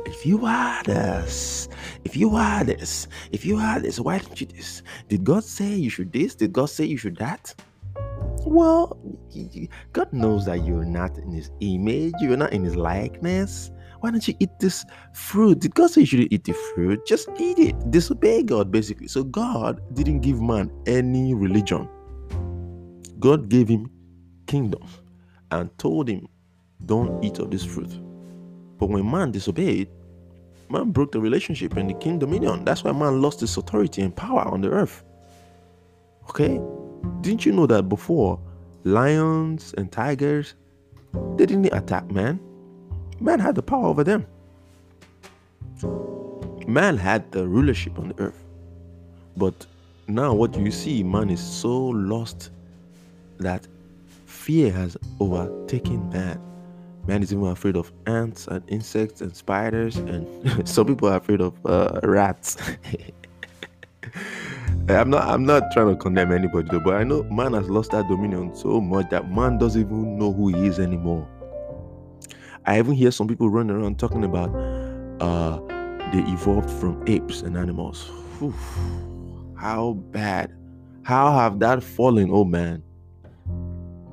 if 0.07 0.27
you 0.27 0.45
are 0.45 0.83
this, 0.83 1.69
if 2.05 2.17
you 2.17 2.35
are 2.35 2.65
this, 2.65 3.09
if 3.31 3.45
you 3.45 3.57
are 3.57 3.81
this, 3.81 4.01
why 4.01 4.19
didn't 4.19 4.41
you 4.41 4.47
this? 4.47 4.83
Did 5.09 5.25
God 5.25 5.45
say 5.45 5.75
you 5.75 5.91
should 5.91 6.13
this? 6.13 6.35
Did 6.35 6.53
God 6.53 6.67
say 6.67 6.85
you 6.85 6.97
should 6.97 7.17
that? 7.17 7.55
Well, 8.45 8.99
God 9.93 10.13
knows 10.13 10.47
that 10.47 10.65
you're 10.65 10.85
not 10.85 11.17
in 11.19 11.33
His 11.33 11.51
image, 11.61 12.15
you're 12.21 12.37
not 12.37 12.53
in 12.53 12.65
His 12.65 12.77
likeness. 12.77 13.71
Why 14.01 14.11
don't 14.11 14.27
you 14.27 14.35
eat 14.41 14.51
this 14.59 14.85
fruit? 15.15 15.61
Did 15.61 15.77
God 15.77 15.91
say 15.91 16.01
you 16.01 16.07
shouldn't 16.07 16.33
eat 16.33 16.43
the 16.43 16.55
fruit? 16.75 17.07
Just 17.07 17.29
eat 17.39 17.59
it. 17.61 17.91
Disobey 17.93 18.43
God, 18.43 18.73
basically. 18.73 19.07
So 19.07 19.23
God 19.23 19.81
didn't 19.95 20.21
give 20.21 20.43
man 20.43 20.73
any 20.87 21.35
religion. 21.35 21.89
God 23.21 23.49
gave 23.49 23.69
him 23.69 23.89
kingdom 24.49 24.83
and 25.53 25.71
told 25.79 26.09
him, 26.09 26.27
Don't 26.85 27.23
eat 27.25 27.39
of 27.39 27.53
this 27.53 27.65
fruit. 27.65 27.93
But 28.83 28.91
when 28.91 29.09
man 29.09 29.31
disobeyed, 29.31 29.87
man 30.69 30.91
broke 30.91 31.13
the 31.13 31.21
relationship 31.21 31.77
and 31.77 31.89
the 31.89 31.95
king 31.95 32.19
dominion. 32.19 32.65
That's 32.65 32.83
why 32.83 32.91
man 32.91 33.23
lost 33.23 33.39
his 33.39 33.57
authority 33.57 34.03
and 34.03 34.13
power 34.17 34.41
on 34.41 34.61
the 34.61 34.71
earth. 34.71 35.05
Okay? 36.29 36.61
Didn't 37.21 37.47
you 37.47 37.53
know 37.53 37.69
that 37.69 37.89
before 37.89 38.41
lions 38.83 39.73
and 39.79 39.93
tigers 39.93 40.55
they 41.37 41.47
didn't 41.47 41.67
attack 41.67 42.11
man? 42.11 42.41
Man 43.21 43.39
had 43.39 43.55
the 43.55 43.63
power 43.63 43.87
over 43.87 44.03
them. 44.03 44.27
Man 46.67 46.97
had 46.97 47.31
the 47.31 47.47
rulership 47.47 48.01
on 48.01 48.09
the 48.09 48.19
earth. 48.19 48.43
But 49.37 49.65
now 50.09 50.35
what 50.35 50.57
you 50.57 50.73
see, 50.73 51.05
man 51.05 51.31
is 51.31 51.41
so 51.41 51.79
lost 51.87 52.51
that 53.39 53.65
fear 54.27 54.73
has 54.73 54.97
overtaken 55.21 56.09
man. 56.09 56.41
Man 57.07 57.23
is 57.23 57.33
even 57.33 57.47
afraid 57.47 57.77
of 57.77 57.93
ants 58.07 58.47
and 58.47 58.63
insects 58.69 59.21
and 59.21 59.35
spiders, 59.35 59.97
and 59.97 60.69
some 60.69 60.87
people 60.87 61.09
are 61.09 61.17
afraid 61.17 61.41
of 61.41 61.55
uh, 61.67 62.01
rats. 62.05 62.57
I'm 64.89 65.11
not 65.11 65.29
I'm 65.29 65.45
not 65.45 65.71
trying 65.73 65.89
to 65.89 65.97
condemn 65.97 66.33
anybody 66.33 66.69
though, 66.71 66.81
but 66.81 66.95
I 66.95 67.05
know 67.05 67.23
man 67.25 67.53
has 67.55 67.71
lost 67.71 67.93
that 67.93 68.09
dominion 68.09 68.55
so 68.55 68.81
much 68.81 69.11
that 69.11 69.31
man 69.31 69.59
doesn't 69.59 69.81
even 69.81 70.19
know 70.19 70.33
who 70.33 70.49
he 70.49 70.67
is 70.67 70.79
anymore. 70.81 71.29
I 72.67 72.79
even 72.79 72.95
hear 72.95 73.11
some 73.11 73.29
people 73.29 73.49
running 73.49 73.77
around 73.77 73.99
talking 73.99 74.25
about 74.25 74.55
uh 75.21 75.61
they 76.13 76.21
evolved 76.31 76.71
from 76.71 77.03
apes 77.07 77.43
and 77.43 77.57
animals. 77.57 78.11
Whew. 78.39 78.55
How 79.57 79.93
bad. 80.11 80.53
How 81.05 81.33
have 81.33 81.61
that 81.61 81.83
fallen, 81.83 82.31
oh 82.31 82.45
man? 82.45 82.83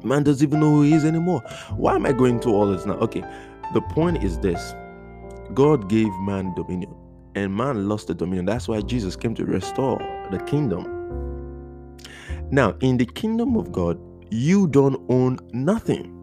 Man 0.03 0.23
doesn't 0.23 0.47
even 0.47 0.59
know 0.59 0.69
who 0.75 0.81
he 0.83 0.93
is 0.93 1.05
anymore. 1.05 1.41
Why 1.75 1.95
am 1.95 2.05
I 2.05 2.11
going 2.11 2.39
to 2.41 2.49
all 2.49 2.71
this 2.71 2.85
now? 2.85 2.93
Okay, 2.95 3.23
the 3.73 3.81
point 3.81 4.23
is 4.23 4.39
this 4.39 4.73
God 5.53 5.89
gave 5.89 6.11
man 6.21 6.53
dominion, 6.55 6.93
and 7.35 7.55
man 7.55 7.89
lost 7.89 8.07
the 8.07 8.13
dominion. 8.13 8.45
That's 8.45 8.67
why 8.67 8.81
Jesus 8.81 9.15
came 9.15 9.35
to 9.35 9.45
restore 9.45 9.99
the 10.31 10.39
kingdom. 10.39 10.95
Now, 12.51 12.75
in 12.79 12.97
the 12.97 13.05
kingdom 13.05 13.55
of 13.55 13.71
God, 13.71 13.99
you 14.31 14.67
don't 14.67 15.03
own 15.09 15.39
nothing. 15.53 16.15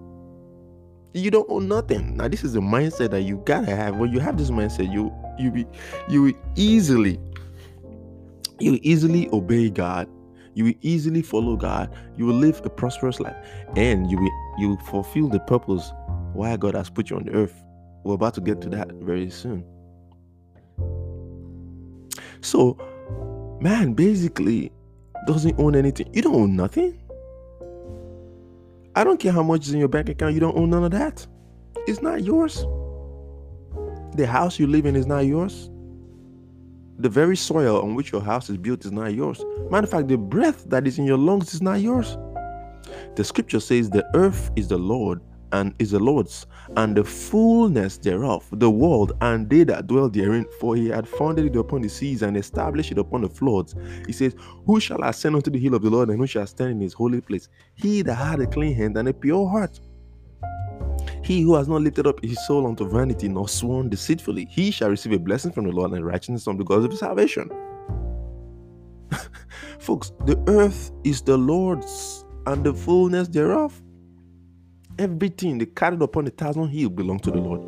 You 1.12 1.30
don't 1.30 1.48
own 1.48 1.68
nothing. 1.68 2.16
Now, 2.16 2.28
this 2.28 2.44
is 2.44 2.52
the 2.52 2.60
mindset 2.60 3.10
that 3.10 3.22
you 3.22 3.42
gotta 3.46 3.74
have. 3.74 3.96
When 3.96 4.12
you 4.12 4.20
have 4.20 4.36
this 4.36 4.50
mindset, 4.50 4.92
you 4.92 5.12
you 5.38 5.50
be 5.50 5.66
you 6.08 6.36
easily 6.56 7.20
you 8.58 8.78
easily 8.82 9.28
obey 9.32 9.68
God 9.70 10.08
you 10.56 10.64
will 10.64 10.74
easily 10.80 11.20
follow 11.20 11.54
God. 11.54 11.94
You 12.16 12.24
will 12.24 12.34
live 12.34 12.62
a 12.64 12.70
prosperous 12.70 13.20
life, 13.20 13.36
and 13.76 14.10
you 14.10 14.16
will 14.16 14.30
you 14.58 14.70
will 14.70 14.78
fulfill 14.78 15.28
the 15.28 15.38
purpose 15.38 15.92
why 16.32 16.56
God 16.56 16.74
has 16.74 16.88
put 16.88 17.10
you 17.10 17.16
on 17.16 17.26
the 17.26 17.32
earth. 17.32 17.62
We're 18.04 18.14
about 18.14 18.34
to 18.34 18.40
get 18.40 18.62
to 18.62 18.70
that 18.70 18.90
very 18.94 19.28
soon. 19.28 19.64
So, 22.40 22.78
man, 23.60 23.92
basically 23.92 24.72
doesn't 25.26 25.58
own 25.58 25.76
anything. 25.76 26.08
You 26.14 26.22
don't 26.22 26.34
own 26.34 26.56
nothing. 26.56 26.98
I 28.94 29.04
don't 29.04 29.20
care 29.20 29.32
how 29.32 29.42
much 29.42 29.66
is 29.66 29.74
in 29.74 29.78
your 29.78 29.88
bank 29.88 30.08
account. 30.08 30.32
You 30.32 30.40
don't 30.40 30.56
own 30.56 30.70
none 30.70 30.84
of 30.84 30.92
that. 30.92 31.26
It's 31.86 32.00
not 32.00 32.24
yours. 32.24 32.64
The 34.14 34.26
house 34.26 34.58
you 34.58 34.66
live 34.66 34.86
in 34.86 34.96
is 34.96 35.06
not 35.06 35.26
yours. 35.26 35.68
The 36.98 37.08
very 37.08 37.36
soil 37.36 37.82
on 37.82 37.94
which 37.94 38.12
your 38.12 38.22
house 38.22 38.48
is 38.48 38.56
built 38.56 38.84
is 38.84 38.92
not 38.92 39.14
yours. 39.14 39.44
Matter 39.70 39.84
of 39.84 39.90
fact, 39.90 40.08
the 40.08 40.16
breath 40.16 40.64
that 40.70 40.86
is 40.86 40.98
in 40.98 41.04
your 41.04 41.18
lungs 41.18 41.52
is 41.52 41.60
not 41.60 41.80
yours. 41.80 42.16
The 43.16 43.24
scripture 43.24 43.60
says 43.60 43.90
the 43.90 44.06
earth 44.14 44.50
is 44.56 44.68
the 44.68 44.78
Lord 44.78 45.20
and 45.52 45.74
is 45.78 45.92
the 45.92 45.98
Lord's, 45.98 46.46
and 46.76 46.96
the 46.96 47.04
fullness 47.04 47.98
thereof, 47.98 48.44
the 48.52 48.70
world 48.70 49.12
and 49.20 49.48
they 49.48 49.64
that 49.64 49.86
dwell 49.86 50.08
therein. 50.08 50.46
For 50.60 50.74
he 50.74 50.88
had 50.88 51.08
founded 51.08 51.46
it 51.46 51.56
upon 51.56 51.82
the 51.82 51.88
seas 51.88 52.22
and 52.22 52.36
established 52.36 52.92
it 52.92 52.98
upon 52.98 53.22
the 53.22 53.28
floods. 53.28 53.74
He 54.06 54.12
says, 54.12 54.34
Who 54.66 54.80
shall 54.80 55.02
ascend 55.04 55.36
unto 55.36 55.50
the 55.50 55.58
hill 55.58 55.74
of 55.74 55.82
the 55.82 55.90
Lord, 55.90 56.10
and 56.10 56.18
who 56.18 56.26
shall 56.26 56.46
stand 56.46 56.72
in 56.72 56.80
his 56.80 56.94
holy 56.94 57.20
place? 57.20 57.48
He 57.74 58.02
that 58.02 58.14
had 58.14 58.40
a 58.40 58.46
clean 58.46 58.74
hand 58.74 58.96
and 58.96 59.08
a 59.08 59.14
pure 59.14 59.48
heart, 59.48 59.80
he 61.26 61.42
who 61.42 61.56
has 61.56 61.66
not 61.66 61.82
lifted 61.82 62.06
up 62.06 62.22
his 62.22 62.46
soul 62.46 62.68
unto 62.68 62.88
vanity 62.88 63.28
nor 63.28 63.48
sworn 63.48 63.88
deceitfully, 63.88 64.46
he 64.48 64.70
shall 64.70 64.90
receive 64.90 65.12
a 65.12 65.18
blessing 65.18 65.50
from 65.50 65.64
the 65.64 65.72
Lord 65.72 65.90
and 65.90 66.06
righteousness 66.06 66.44
from 66.44 66.56
the 66.56 66.62
God 66.62 66.84
of 66.84 66.90
his 66.92 67.00
salvation. 67.00 67.50
Folks, 69.80 70.12
the 70.24 70.40
earth 70.46 70.92
is 71.02 71.22
the 71.22 71.36
Lord's 71.36 72.24
and 72.46 72.62
the 72.62 72.72
fullness 72.72 73.26
thereof. 73.26 73.82
Everything, 75.00 75.58
the 75.58 75.66
carried 75.66 76.00
upon 76.00 76.28
a 76.28 76.30
thousand 76.30 76.68
hills 76.68 76.92
belong 76.92 77.18
to 77.18 77.32
the 77.32 77.38
Lord. 77.38 77.60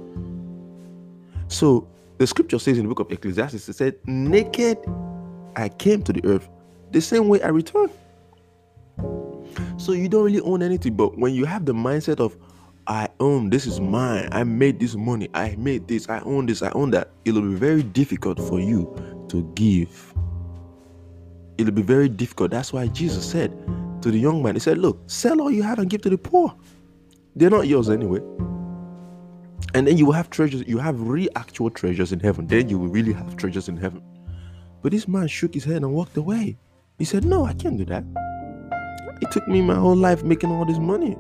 So 1.49 1.89
the 2.19 2.29
scripture 2.29 2.61
says 2.61 2.79
in 2.79 2.85
the 2.85 2.95
book 2.95 3.01
of 3.01 3.11
Ecclesiastes, 3.11 3.69
it 3.69 3.73
said, 3.73 3.97
Naked 4.07 4.79
I 5.57 5.69
came 5.69 6.03
to 6.03 6.13
the 6.13 6.25
earth, 6.25 6.49
the 6.93 7.01
same 7.01 7.27
way 7.27 7.43
I 7.43 7.49
return. 7.49 7.91
So 9.79 9.91
you 9.93 10.09
don't 10.09 10.23
really 10.23 10.43
own 10.43 10.63
anything, 10.63 10.95
but 10.95 11.19
when 11.19 11.35
you 11.35 11.45
have 11.45 11.65
the 11.65 11.75
mindset 11.75 12.21
of 12.21 12.37
I 12.89 13.09
own 13.21 13.51
this 13.51 13.67
is 13.67 13.81
mine. 13.81 14.31
I 14.33 14.45
made 14.45 14.81
this 14.81 14.97
money. 14.97 15.29
I 15.35 15.55
made 15.57 15.87
this. 15.87 16.09
I 16.09 16.21
own 16.21 16.47
this. 16.47 16.63
I 16.63 16.71
own 16.71 16.91
that. 16.93 17.11
It'll 17.27 17.43
be 17.43 17.55
very 17.55 17.83
difficult 17.83 18.39
for 18.41 18.61
you 18.61 18.97
to 19.29 19.43
give. 19.55 20.15
It'll 21.59 21.75
be 21.75 21.83
very 21.83 22.09
difficult. 22.09 22.51
That's 22.51 22.73
why 22.73 22.87
Jesus 22.87 23.29
said 23.29 23.53
to 24.01 24.11
the 24.11 24.19
young 24.19 24.43
man, 24.43 24.55
He 24.55 24.61
said, 24.61 24.79
Look, 24.79 25.03
sell 25.07 25.43
all 25.43 25.51
you 25.51 25.63
have 25.63 25.79
and 25.79 25.91
give 25.91 26.01
to 26.03 26.11
the 26.11 26.17
poor. 26.17 26.57
They're 27.37 27.51
not 27.51 27.67
yours 27.69 27.91
anyway. 27.91 28.21
And 29.75 29.87
then 29.87 29.99
you 29.99 30.07
will 30.07 30.15
have 30.15 30.31
treasures. 30.31 30.65
You 30.67 30.79
have 30.79 30.99
real 30.99 31.29
actual 31.37 31.69
treasures 31.69 32.13
in 32.13 32.21
heaven. 32.21 32.47
Then 32.47 32.71
you 32.71 32.79
will 32.79 32.89
really 32.89 33.13
have 33.13 33.37
treasures 33.37 33.69
in 33.69 33.77
heaven. 33.77 34.03
But 34.81 34.93
this 34.93 35.07
man 35.07 35.29
shook 35.29 35.53
his 35.53 35.65
head 35.65 35.77
and 35.77 35.93
walked 35.93 36.17
away. 36.17 36.57
He 36.99 37.05
said, 37.05 37.27
No, 37.27 37.45
I 37.45 37.53
can't 37.53 37.77
do 37.77 37.85
that. 37.87 38.05
It 39.21 39.31
took 39.31 39.47
me 39.47 39.61
my 39.61 39.75
whole 39.75 39.97
life 39.97 40.23
making 40.25 40.51
all 40.51 40.65
this 40.65 40.79
money. 40.79 41.19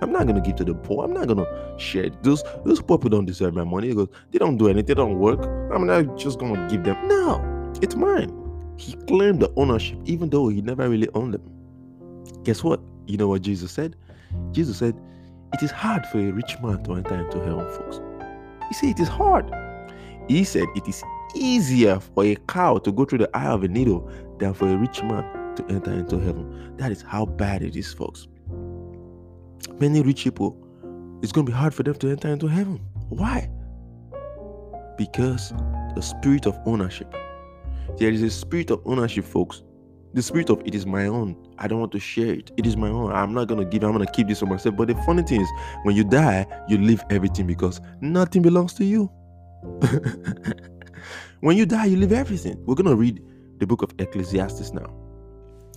I'm 0.00 0.12
not 0.12 0.26
gonna 0.26 0.40
give 0.40 0.56
to 0.56 0.64
the 0.64 0.74
poor. 0.74 1.04
I'm 1.04 1.12
not 1.12 1.26
gonna 1.26 1.46
share. 1.78 2.10
Those 2.22 2.42
those 2.64 2.80
poor 2.80 2.98
people 2.98 3.10
don't 3.10 3.24
deserve 3.24 3.54
my 3.54 3.64
money. 3.64 3.92
Goes, 3.94 4.08
they 4.30 4.38
don't 4.38 4.56
do 4.56 4.68
anything, 4.68 4.86
they 4.86 4.94
don't 4.94 5.18
work. 5.18 5.40
I'm 5.72 5.86
not 5.86 6.16
just 6.16 6.38
gonna 6.38 6.68
give 6.70 6.84
them. 6.84 6.96
No, 7.08 7.72
it's 7.82 7.96
mine. 7.96 8.32
He 8.76 8.94
claimed 9.06 9.40
the 9.40 9.52
ownership, 9.56 9.98
even 10.04 10.30
though 10.30 10.48
he 10.48 10.62
never 10.62 10.88
really 10.88 11.08
owned 11.14 11.34
them. 11.34 11.42
Guess 12.44 12.62
what? 12.62 12.80
You 13.06 13.16
know 13.16 13.28
what 13.28 13.42
Jesus 13.42 13.72
said? 13.72 13.96
Jesus 14.52 14.78
said, 14.78 14.94
It 15.54 15.62
is 15.62 15.72
hard 15.72 16.06
for 16.06 16.18
a 16.18 16.30
rich 16.30 16.56
man 16.62 16.82
to 16.84 16.94
enter 16.94 17.16
into 17.16 17.38
heaven, 17.40 17.68
folks. 17.70 18.00
He 18.68 18.74
said 18.74 18.90
it 18.90 19.00
is 19.00 19.08
hard. 19.08 19.50
He 20.28 20.44
said 20.44 20.66
it 20.76 20.86
is 20.86 21.02
easier 21.34 21.98
for 21.98 22.24
a 22.24 22.36
cow 22.48 22.78
to 22.78 22.92
go 22.92 23.04
through 23.04 23.18
the 23.18 23.36
eye 23.36 23.46
of 23.46 23.64
a 23.64 23.68
needle 23.68 24.08
than 24.38 24.54
for 24.54 24.68
a 24.68 24.76
rich 24.76 25.02
man 25.02 25.56
to 25.56 25.64
enter 25.70 25.92
into 25.92 26.20
heaven. 26.20 26.76
That 26.76 26.92
is 26.92 27.02
how 27.02 27.26
bad 27.26 27.62
it 27.62 27.74
is, 27.74 27.92
folks 27.92 28.28
many 29.80 30.02
rich 30.02 30.24
people, 30.24 30.56
it's 31.22 31.32
going 31.32 31.46
to 31.46 31.52
be 31.52 31.56
hard 31.56 31.74
for 31.74 31.82
them 31.82 31.94
to 31.94 32.10
enter 32.10 32.28
into 32.28 32.46
heaven. 32.46 32.80
Why? 33.08 33.50
Because 34.96 35.52
the 35.94 36.02
spirit 36.02 36.46
of 36.46 36.58
ownership. 36.66 37.14
There 37.98 38.10
is 38.10 38.22
a 38.22 38.30
spirit 38.30 38.70
of 38.70 38.80
ownership, 38.84 39.24
folks. 39.24 39.62
The 40.14 40.22
spirit 40.22 40.48
of 40.50 40.62
it 40.64 40.74
is 40.74 40.86
my 40.86 41.06
own. 41.06 41.36
I 41.58 41.68
don't 41.68 41.80
want 41.80 41.92
to 41.92 42.00
share 42.00 42.32
it. 42.32 42.50
It 42.56 42.66
is 42.66 42.76
my 42.76 42.88
own. 42.88 43.12
I'm 43.12 43.34
not 43.34 43.48
going 43.48 43.60
to 43.60 43.66
give, 43.66 43.84
I'm 43.84 43.92
going 43.92 44.06
to 44.06 44.12
keep 44.12 44.28
this 44.28 44.40
for 44.40 44.46
myself. 44.46 44.76
But 44.76 44.88
the 44.88 44.94
funny 45.02 45.22
thing 45.22 45.40
is, 45.40 45.48
when 45.82 45.96
you 45.96 46.04
die, 46.04 46.46
you 46.68 46.78
leave 46.78 47.02
everything 47.10 47.46
because 47.46 47.80
nothing 48.00 48.42
belongs 48.42 48.72
to 48.74 48.84
you. 48.84 49.10
when 51.40 51.56
you 51.56 51.66
die, 51.66 51.86
you 51.86 51.96
leave 51.96 52.12
everything. 52.12 52.56
We're 52.64 52.74
going 52.74 52.86
to 52.86 52.96
read 52.96 53.22
the 53.58 53.66
book 53.66 53.82
of 53.82 53.92
Ecclesiastes 53.98 54.72
now. 54.72 54.92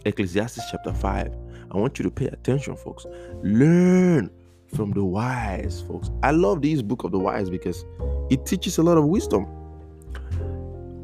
Ecclesiastes 0.05 0.61
chapter 0.71 0.93
5. 0.93 1.35
I 1.71 1.77
want 1.77 1.97
you 1.97 2.03
to 2.03 2.11
pay 2.11 2.27
attention, 2.27 2.75
folks. 2.75 3.05
Learn 3.41 4.29
from 4.75 4.91
the 4.91 5.03
wise, 5.03 5.81
folks. 5.81 6.09
I 6.23 6.31
love 6.31 6.61
this 6.61 6.81
book 6.81 7.03
of 7.03 7.11
the 7.11 7.19
wise 7.19 7.49
because 7.49 7.85
it 8.29 8.45
teaches 8.45 8.77
a 8.77 8.83
lot 8.83 8.97
of 8.97 9.05
wisdom. 9.05 9.47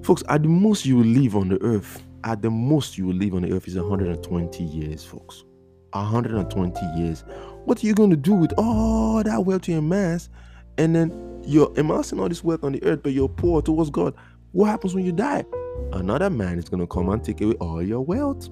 Folks, 0.04 0.24
at 0.30 0.44
the 0.44 0.50
most 0.50 0.86
you 0.86 0.98
will 0.98 1.06
live 1.06 1.36
on 1.36 1.50
the 1.50 1.62
earth, 1.62 2.04
at 2.24 2.42
the 2.42 2.50
most 2.50 2.98
you 2.98 3.08
will 3.08 3.16
live 3.16 3.34
on 3.34 3.44
the 3.44 3.54
earth 3.54 3.68
is 3.68 3.76
120 3.76 4.64
years, 4.64 5.04
folks. 5.04 5.44
120 5.94 6.86
years. 6.98 7.24
What 7.66 7.84
are 7.84 7.88
you 7.88 7.94
going 7.94 8.10
to 8.10 8.18
do 8.18 8.34
with 8.34 8.54
all 8.58 9.24
that 9.24 9.46
wealth 9.46 9.68
you 9.68 9.78
amass? 9.78 10.30
And 10.78 10.96
then 10.96 11.42
you're 11.46 11.74
amassing 11.78 12.20
all 12.20 12.30
this 12.30 12.44
wealth 12.44 12.64
on 12.64 12.74
the 12.74 12.84
earth, 12.84 13.02
but 13.04 13.14
you're 13.14 13.30
poor 13.30 13.62
towards 13.62 13.90
God. 13.90 14.14
What 14.52 14.68
happens 14.68 14.94
when 14.94 15.06
you 15.06 15.12
die? 15.12 15.46
Another 15.94 16.30
man 16.30 16.58
is 16.58 16.70
going 16.70 16.82
to 16.82 16.88
come 16.88 17.10
and 17.10 17.24
take 17.24 17.42
away 17.42 17.56
all 17.56 17.82
your 17.82 18.02
wealth. 18.02 18.50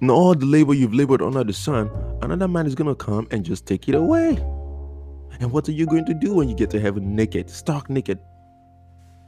And 0.00 0.10
all 0.10 0.34
the 0.34 0.46
labor 0.46 0.74
you've 0.74 0.94
labored 0.94 1.22
under 1.22 1.42
the 1.42 1.52
sun, 1.52 1.90
another 2.22 2.46
man 2.46 2.66
is 2.66 2.74
going 2.74 2.88
to 2.88 2.94
come 2.94 3.26
and 3.30 3.44
just 3.44 3.66
take 3.66 3.88
it 3.88 3.94
away. 3.94 4.36
And 5.40 5.52
what 5.52 5.68
are 5.68 5.72
you 5.72 5.86
going 5.86 6.04
to 6.06 6.14
do 6.14 6.34
when 6.34 6.48
you 6.48 6.54
get 6.54 6.70
to 6.70 6.80
heaven 6.80 7.14
naked, 7.16 7.50
stark 7.50 7.90
naked? 7.90 8.18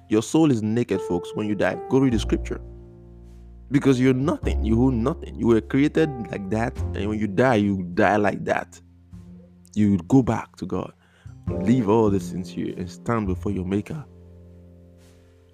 Your 0.08 0.22
soul 0.22 0.50
is 0.50 0.62
naked, 0.62 1.00
folks, 1.02 1.30
when 1.34 1.46
you 1.46 1.54
die. 1.54 1.78
Go 1.88 1.98
read 1.98 2.12
the 2.12 2.18
scripture. 2.18 2.60
Because 3.70 4.00
you're 4.00 4.14
nothing. 4.14 4.64
You 4.64 4.84
own 4.84 5.04
nothing. 5.04 5.36
You 5.36 5.46
were 5.48 5.60
created 5.60 6.10
like 6.30 6.50
that. 6.50 6.76
And 6.94 7.08
when 7.08 7.18
you 7.18 7.28
die, 7.28 7.56
you 7.56 7.84
die 7.94 8.16
like 8.16 8.44
that. 8.44 8.80
You 9.74 9.98
go 10.08 10.22
back 10.22 10.56
to 10.56 10.66
God. 10.66 10.92
Leave 11.48 11.88
all 11.88 12.10
the 12.10 12.18
sins 12.18 12.50
here 12.50 12.74
and 12.76 12.90
stand 12.90 13.26
before 13.26 13.52
your 13.52 13.64
maker. 13.64 14.04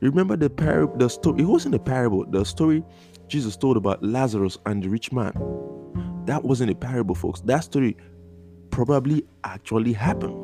Remember 0.01 0.37
the 0.37 0.49
parable, 0.49 0.97
the 0.97 1.09
story. 1.09 1.43
It 1.43 1.47
wasn't 1.47 1.75
a 1.75 1.79
parable. 1.79 2.25
The 2.25 2.45
story 2.45 2.83
Jesus 3.29 3.57
told 3.57 3.77
about 3.77 4.03
Lazarus 4.03 4.59
and 4.67 4.83
the 4.83 4.89
rich 4.89 5.13
man. 5.13 5.33
That 6.27 6.45
wasn't 6.45 6.71
a 6.71 6.75
parable, 6.75 7.15
folks. 7.15 7.41
That 7.43 7.61
story 7.61 7.97
probably 8.71 9.25
actually 9.45 9.93
happened. 9.93 10.43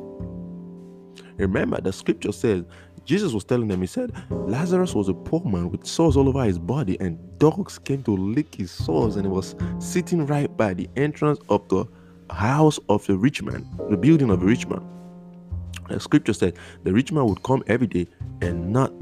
Remember, 1.37 1.81
the 1.81 1.93
scripture 1.93 2.33
says 2.33 2.65
Jesus 3.05 3.33
was 3.33 3.45
telling 3.45 3.69
them, 3.69 3.81
He 3.81 3.87
said, 3.87 4.13
Lazarus 4.31 4.95
was 4.95 5.09
a 5.09 5.15
poor 5.15 5.45
man 5.45 5.71
with 5.71 5.87
sores 5.87 6.17
all 6.17 6.29
over 6.29 6.45
his 6.45 6.59
body, 6.59 6.99
and 7.01 7.19
dogs 7.39 7.79
came 7.79 8.03
to 8.05 8.17
lick 8.17 8.55
his 8.55 8.71
sores, 8.71 9.17
and 9.17 9.25
he 9.25 9.31
was 9.31 9.55
sitting 9.79 10.27
right 10.27 10.55
by 10.57 10.75
the 10.75 10.89
entrance 10.97 11.41
of 11.49 11.69
the 11.69 11.85
house 12.31 12.79
of 12.89 13.05
the 13.07 13.17
rich 13.17 13.43
man, 13.43 13.67
the 13.91 13.97
building 13.97 14.31
of 14.31 14.41
the 14.41 14.47
rich 14.47 14.67
man. 14.69 14.83
The 15.89 16.01
scripture 16.01 16.33
said 16.33 16.57
the 16.85 16.93
rich 16.93 17.13
man 17.13 17.27
would 17.27 17.43
come 17.43 17.63
every 17.67 17.87
day 17.87 18.07
and 18.41 18.73
not 18.73 18.93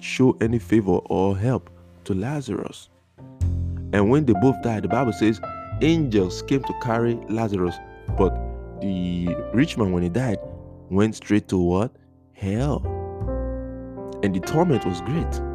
show 0.00 0.36
any 0.40 0.58
favor 0.58 0.98
or 1.04 1.36
help 1.36 1.70
to 2.04 2.14
Lazarus. 2.14 2.88
And 3.92 4.10
when 4.10 4.26
they 4.26 4.34
both 4.34 4.60
died, 4.62 4.82
the 4.82 4.88
Bible 4.88 5.12
says 5.12 5.40
angels 5.80 6.42
came 6.42 6.62
to 6.64 6.74
carry 6.82 7.14
Lazarus, 7.28 7.74
but 8.16 8.30
the 8.80 9.34
rich 9.54 9.76
man, 9.76 9.92
when 9.92 10.02
he 10.02 10.08
died, 10.08 10.38
went 10.90 11.16
straight 11.16 11.48
to 11.48 11.58
what? 11.58 11.92
Hell. 12.34 12.82
And 14.22 14.34
the 14.34 14.40
torment 14.40 14.84
was 14.84 15.00
great. 15.02 15.47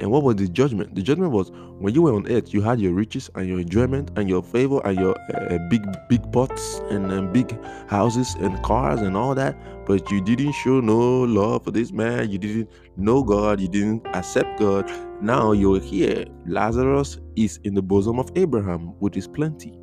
And 0.00 0.10
what 0.10 0.22
was 0.22 0.36
the 0.36 0.48
judgment? 0.48 0.94
The 0.94 1.02
judgment 1.02 1.32
was 1.32 1.50
when 1.78 1.94
you 1.94 2.02
were 2.02 2.14
on 2.14 2.30
earth, 2.30 2.52
you 2.52 2.62
had 2.62 2.80
your 2.80 2.92
riches 2.92 3.30
and 3.34 3.46
your 3.46 3.60
enjoyment 3.60 4.10
and 4.16 4.28
your 4.28 4.42
favor 4.42 4.80
and 4.84 4.98
your 4.98 5.16
uh, 5.34 5.58
big, 5.70 5.82
big 6.08 6.32
pots 6.32 6.80
and 6.90 7.12
uh, 7.12 7.22
big 7.22 7.56
houses 7.88 8.34
and 8.40 8.60
cars 8.62 9.00
and 9.00 9.16
all 9.16 9.34
that. 9.34 9.56
But 9.86 10.10
you 10.10 10.20
didn't 10.20 10.52
show 10.52 10.80
no 10.80 11.22
love 11.22 11.64
for 11.64 11.70
this 11.70 11.92
man. 11.92 12.30
You 12.30 12.38
didn't 12.38 12.70
know 12.96 13.22
God. 13.22 13.60
You 13.60 13.68
didn't 13.68 14.06
accept 14.14 14.58
God. 14.58 14.90
Now 15.22 15.52
you're 15.52 15.80
here. 15.80 16.24
Lazarus 16.46 17.18
is 17.36 17.60
in 17.64 17.74
the 17.74 17.82
bosom 17.82 18.18
of 18.18 18.30
Abraham 18.34 18.98
with 19.00 19.14
his 19.14 19.28
plenty. 19.28 19.78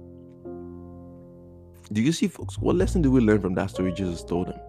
Do 1.94 2.02
you 2.02 2.12
see, 2.12 2.28
folks? 2.28 2.58
What 2.58 2.76
lesson 2.76 3.02
do 3.02 3.12
we 3.12 3.20
learn 3.20 3.42
from 3.42 3.54
that 3.56 3.70
story 3.70 3.92
Jesus 3.92 4.24
told 4.24 4.48
them? 4.48 4.60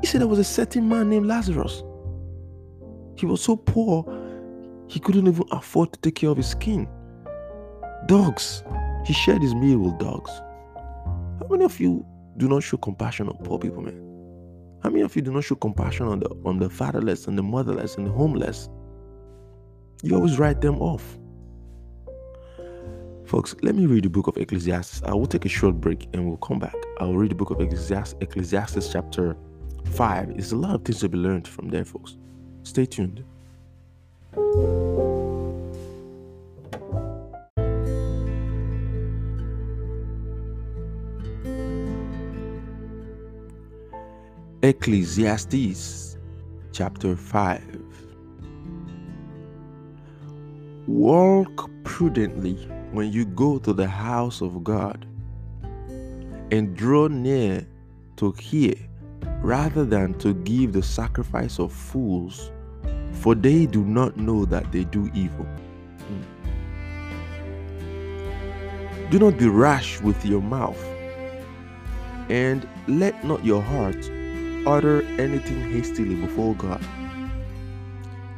He 0.00 0.06
said 0.06 0.20
there 0.20 0.28
was 0.28 0.38
a 0.38 0.44
certain 0.44 0.88
man 0.88 1.10
named 1.10 1.26
Lazarus. 1.26 1.82
He 3.16 3.26
was 3.26 3.40
so 3.40 3.56
poor, 3.56 4.04
he 4.88 5.00
couldn't 5.00 5.26
even 5.26 5.44
afford 5.50 5.92
to 5.92 6.00
take 6.00 6.16
care 6.16 6.30
of 6.30 6.36
his 6.36 6.48
skin. 6.48 6.88
Dogs. 8.06 8.62
He 9.04 9.12
shared 9.12 9.42
his 9.42 9.54
meal 9.54 9.78
with 9.78 9.98
dogs. 9.98 10.30
How 11.40 11.46
many 11.48 11.64
of 11.64 11.78
you 11.80 12.04
do 12.36 12.48
not 12.48 12.62
show 12.62 12.76
compassion 12.76 13.28
on 13.28 13.36
poor 13.38 13.58
people, 13.58 13.82
man? 13.82 14.02
How 14.82 14.90
many 14.90 15.02
of 15.02 15.14
you 15.16 15.22
do 15.22 15.32
not 15.32 15.44
show 15.44 15.54
compassion 15.54 16.06
on 16.06 16.20
the 16.20 16.30
on 16.44 16.58
the 16.58 16.68
fatherless 16.68 17.26
and 17.26 17.38
the 17.38 17.42
motherless 17.42 17.96
and 17.96 18.06
the 18.06 18.10
homeless? 18.10 18.68
You 20.02 20.14
always 20.16 20.38
write 20.38 20.60
them 20.60 20.80
off. 20.80 21.18
Folks, 23.24 23.56
let 23.62 23.74
me 23.74 23.86
read 23.86 24.04
the 24.04 24.10
book 24.10 24.28
of 24.28 24.36
Ecclesiastes. 24.36 25.02
I 25.04 25.14
will 25.14 25.26
take 25.26 25.44
a 25.44 25.48
short 25.48 25.80
break 25.80 26.08
and 26.12 26.26
we'll 26.26 26.36
come 26.36 26.60
back. 26.60 26.76
I 27.00 27.04
will 27.04 27.16
read 27.16 27.32
the 27.32 27.34
book 27.34 27.50
of 27.50 27.60
Ecclesiastes, 27.60 28.14
Ecclesiastes 28.20 28.92
chapter 28.92 29.36
5. 29.92 30.28
There's 30.28 30.52
a 30.52 30.56
lot 30.56 30.74
of 30.76 30.84
things 30.84 31.00
to 31.00 31.08
be 31.08 31.18
learned 31.18 31.48
from 31.48 31.68
there, 31.68 31.84
folks. 31.84 32.16
Stay 32.66 32.84
tuned. 32.84 33.22
Ecclesiastes 44.62 46.18
chapter 46.72 47.14
5 47.14 47.62
Walk 50.88 51.70
prudently 51.84 52.54
when 52.90 53.12
you 53.12 53.26
go 53.26 53.60
to 53.60 53.72
the 53.72 53.86
house 53.86 54.40
of 54.40 54.64
God 54.64 55.06
and 56.50 56.76
draw 56.76 57.06
near 57.06 57.64
to 58.16 58.32
hear 58.32 58.74
rather 59.40 59.84
than 59.84 60.14
to 60.14 60.34
give 60.34 60.72
the 60.72 60.82
sacrifice 60.82 61.60
of 61.60 61.72
fools 61.72 62.50
for 63.26 63.34
they 63.34 63.66
do 63.66 63.84
not 63.84 64.16
know 64.16 64.44
that 64.44 64.70
they 64.70 64.84
do 64.84 65.10
evil. 65.12 65.44
Mm. 65.98 66.22
Do 69.10 69.18
not 69.18 69.36
be 69.36 69.48
rash 69.48 70.00
with 70.00 70.24
your 70.24 70.40
mouth, 70.40 70.80
and 72.28 72.68
let 72.86 73.24
not 73.24 73.44
your 73.44 73.60
heart 73.60 73.96
utter 74.64 75.02
anything 75.20 75.72
hastily 75.72 76.14
before 76.14 76.54
God. 76.54 76.86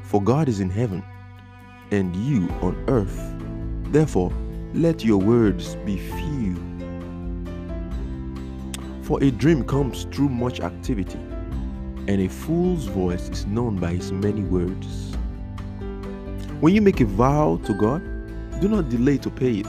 For 0.05 0.22
God 0.22 0.48
is 0.48 0.59
in 0.59 0.70
heaven, 0.70 1.05
and 1.90 2.16
you 2.16 2.48
on 2.62 2.83
earth. 2.88 3.20
Therefore, 3.92 4.33
let 4.72 5.05
your 5.05 5.18
words 5.18 5.74
be 5.85 5.98
few. 5.98 6.57
For 9.03 9.22
a 9.22 9.31
dream 9.31 9.64
comes 9.64 10.05
through 10.05 10.31
much 10.31 10.61
activity 10.61 11.18
and 12.09 12.23
a 12.23 12.29
fool's 12.29 12.87
voice 12.87 13.29
is 13.29 13.44
known 13.44 13.77
by 13.79 13.92
his 13.92 14.11
many 14.11 14.40
words. 14.40 15.14
When 16.61 16.75
you 16.75 16.81
make 16.81 17.03
a 17.03 17.05
vow 17.05 17.61
to 17.66 17.75
God, 17.75 18.03
do 18.62 18.66
not 18.66 18.88
delay 18.88 19.18
to 19.18 19.29
pay 19.29 19.59
it, 19.59 19.66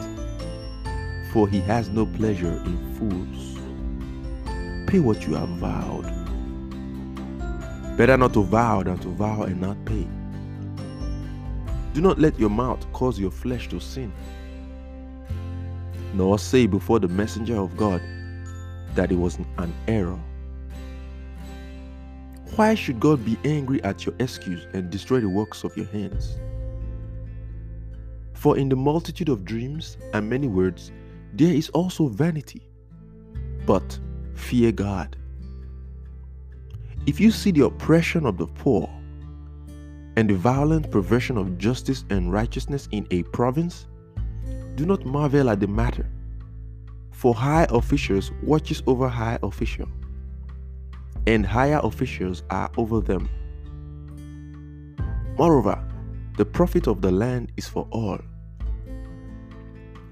for 1.34 1.49
he 1.49 1.60
has 1.60 1.89
no 1.89 2.06
pleasure 2.06 2.54
in 2.65 2.95
fools. 2.95 3.60
Pay 4.89 5.02
what 5.02 5.28
you 5.28 5.34
have 5.36 5.49
vowed. 5.49 6.06
Better 7.97 8.15
not 8.15 8.34
to 8.34 8.43
vow 8.43 8.84
than 8.84 8.97
to 8.99 9.10
vow 9.10 9.43
and 9.43 9.60
not 9.60 9.75
pay. 9.84 10.08
Do 11.93 11.99
not 11.99 12.19
let 12.19 12.39
your 12.39 12.49
mouth 12.49 12.80
cause 12.93 13.19
your 13.19 13.32
flesh 13.32 13.67
to 13.67 13.82
sin, 13.82 14.13
nor 16.13 16.39
say 16.39 16.67
before 16.67 16.99
the 16.99 17.10
messenger 17.10 17.58
of 17.58 17.75
God 17.75 18.02
that 18.95 19.12
it 19.12 19.17
was 19.17 19.38
an 19.58 19.73
error. 19.89 20.17
Why 22.55 22.75
should 22.75 22.99
God 22.99 23.23
be 23.23 23.38
angry 23.45 23.81
at 23.83 24.05
your 24.05 24.15
excuse 24.19 24.67
and 24.73 24.89
destroy 24.89 25.21
the 25.21 25.29
works 25.29 25.63
of 25.63 25.75
your 25.77 25.85
hands? 25.88 26.38
For 28.33 28.57
in 28.57 28.69
the 28.69 28.75
multitude 28.75 29.29
of 29.29 29.45
dreams 29.45 29.97
and 30.13 30.29
many 30.29 30.47
words, 30.47 30.91
there 31.33 31.53
is 31.53 31.69
also 31.69 32.07
vanity. 32.07 32.69
But 33.65 33.99
fear 34.33 34.71
God. 34.71 35.15
If 37.05 37.19
you 37.19 37.31
see 37.31 37.51
the 37.51 37.65
oppression 37.65 38.25
of 38.25 38.38
the 38.38 38.47
poor 38.47 38.89
and 40.15 40.29
the 40.29 40.35
violent 40.35 40.91
perversion 40.91 41.38
of 41.38 41.57
justice 41.57 42.03
and 42.09 42.31
righteousness 42.31 42.89
in 42.91 43.07
a 43.12 43.23
province, 43.23 43.88
do 44.75 44.85
not 44.85 45.05
marvel 45.05 45.49
at 45.49 45.59
the 45.59 45.67
matter. 45.67 46.09
For 47.12 47.33
high 47.33 47.67
officials 47.69 48.31
watches 48.43 48.81
over 48.88 49.07
high 49.07 49.39
official 49.43 49.88
and 51.27 51.45
higher 51.45 51.79
officials 51.84 52.43
are 52.49 52.71
over 52.77 53.01
them. 53.01 53.29
Moreover, 55.38 55.84
the 56.38 56.45
profit 56.45 56.88
of 56.88 57.01
the 57.01 57.12
land 57.12 57.51
is 57.58 57.67
for 57.67 57.88
all, 57.91 58.19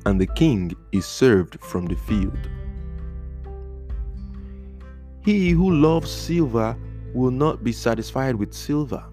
and 0.06 0.20
the 0.22 0.28
king 0.28 0.74
is 0.92 1.06
served 1.06 1.60
from 1.62 1.86
the 1.86 1.96
field. 1.96 2.38
He 5.24 5.50
who 5.50 5.74
loves 5.74 6.10
silver 6.10 6.78
will 7.14 7.32
not 7.32 7.64
be 7.64 7.72
satisfied 7.72 8.36
with 8.36 8.54
silver, 8.54 9.04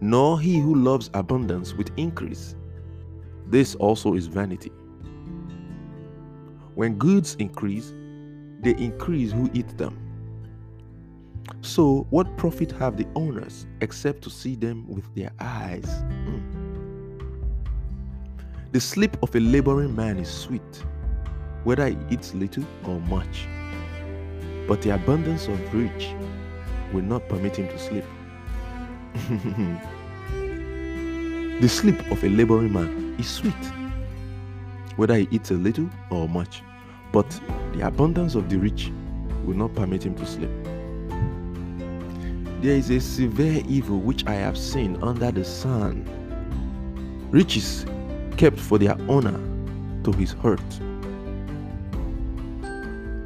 nor 0.00 0.40
he 0.40 0.58
who 0.58 0.74
loves 0.74 1.10
abundance 1.14 1.74
with 1.74 1.90
increase. 1.98 2.54
This 3.48 3.74
also 3.74 4.14
is 4.14 4.26
vanity. 4.26 4.72
When 6.74 6.96
goods 6.96 7.34
increase, 7.38 7.92
they 8.60 8.76
increase 8.76 9.32
who 9.32 9.50
eat 9.52 9.76
them. 9.78 9.98
So, 11.60 12.06
what 12.10 12.36
profit 12.36 12.72
have 12.72 12.96
the 12.96 13.06
owners 13.14 13.66
except 13.80 14.22
to 14.22 14.30
see 14.30 14.56
them 14.56 14.86
with 14.88 15.12
their 15.14 15.30
eyes? 15.40 15.84
Mm. 15.84 16.42
The 18.72 18.80
sleep 18.80 19.16
of 19.22 19.34
a 19.34 19.40
laboring 19.40 19.94
man 19.94 20.18
is 20.18 20.28
sweet, 20.28 20.84
whether 21.64 21.88
he 21.88 21.96
eats 22.10 22.34
little 22.34 22.64
or 22.84 23.00
much. 23.00 23.46
But 24.68 24.82
the 24.82 24.90
abundance 24.90 25.46
of 25.46 25.74
rich 25.74 26.14
will 26.92 27.02
not 27.02 27.28
permit 27.28 27.56
him 27.56 27.68
to 27.68 27.78
sleep. 27.78 28.04
the 31.60 31.68
sleep 31.68 31.98
of 32.10 32.22
a 32.22 32.28
laboring 32.28 32.72
man 32.72 33.16
is 33.18 33.28
sweet, 33.28 33.54
whether 34.96 35.14
he 35.14 35.28
eats 35.30 35.52
a 35.52 35.54
little 35.54 35.88
or 36.10 36.28
much. 36.28 36.62
But 37.12 37.28
the 37.72 37.86
abundance 37.86 38.34
of 38.34 38.48
the 38.48 38.56
rich 38.56 38.90
will 39.44 39.56
not 39.56 39.74
permit 39.74 40.04
him 40.04 40.14
to 40.16 40.26
sleep. 40.26 40.50
There 42.62 42.76
is 42.76 42.90
a 42.90 43.00
severe 43.00 43.62
evil 43.68 43.98
which 44.00 44.26
I 44.26 44.34
have 44.34 44.56
seen 44.58 44.96
under 45.02 45.30
the 45.30 45.44
sun. 45.44 46.04
Riches 47.30 47.86
kept 48.36 48.58
for 48.58 48.78
their 48.78 48.96
honor 49.08 49.40
to 50.04 50.12
his 50.12 50.32
hurt. 50.32 50.60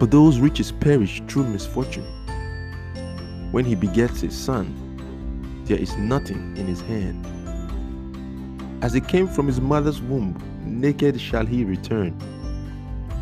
but 0.00 0.10
those 0.10 0.40
riches 0.40 0.72
perish 0.72 1.22
through 1.28 1.44
misfortune. 1.44 2.06
When 3.52 3.66
he 3.66 3.74
begets 3.74 4.22
a 4.22 4.30
son, 4.30 4.74
there 5.66 5.76
is 5.76 5.94
nothing 5.98 6.56
in 6.56 6.66
his 6.66 6.80
hand. 6.80 7.26
As 8.82 8.94
he 8.94 9.02
came 9.02 9.28
from 9.28 9.46
his 9.46 9.60
mother's 9.60 10.00
womb, 10.00 10.34
naked 10.64 11.20
shall 11.20 11.44
he 11.44 11.64
return, 11.64 12.18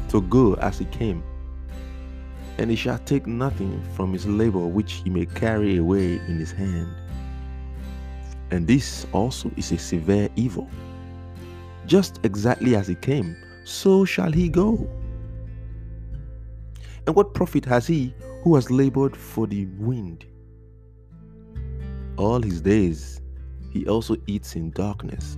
to 0.09 0.23
go 0.23 0.55
as 0.55 0.79
he 0.79 0.85
came. 0.87 1.23
And 2.59 2.71
he 2.71 2.77
shall 2.77 2.99
take 2.99 3.27
nothing 3.27 3.83
from 3.95 4.13
his 4.13 4.27
labor 4.27 4.67
which 4.67 4.95
he 5.05 5.11
may 5.11 5.27
carry 5.27 5.77
away 5.77 6.15
in 6.15 6.39
his 6.39 6.51
hand. 6.51 6.89
And 8.51 8.67
this 8.67 9.07
also 9.13 9.51
is 9.57 9.71
a 9.73 9.79
severe 9.79 10.29
evil. 10.35 10.69
Just 11.87 12.21
exactly 12.25 12.75
as 12.75 12.89
he 12.89 12.95
came, 12.95 13.37
so 13.65 14.05
shall 14.05 14.33
he 14.33 14.49
go. 14.49 14.89
And 17.07 17.15
what 17.15 17.35
profit 17.35 17.65
has 17.67 17.87
he 17.87 18.15
who 18.43 18.55
has 18.55 18.71
labored 18.71 19.17
for 19.17 19.47
the 19.47 19.67
wind? 19.79 20.27
All 22.17 22.43
his 22.43 22.61
days 22.61 23.21
he 23.71 23.87
also 23.87 24.17
eats 24.27 24.57
in 24.57 24.71
darkness, 24.73 25.37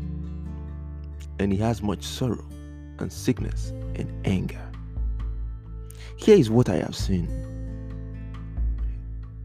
and 1.39 1.53
he 1.53 1.59
has 1.59 1.83
much 1.83 2.03
sorrow 2.03 2.45
and 3.01 3.13
sickness 3.13 3.71
and 3.95 4.11
anger. 4.27 4.61
Here 6.17 6.37
is 6.37 6.51
what 6.51 6.69
I 6.69 6.77
have 6.77 6.95
seen. 6.95 7.29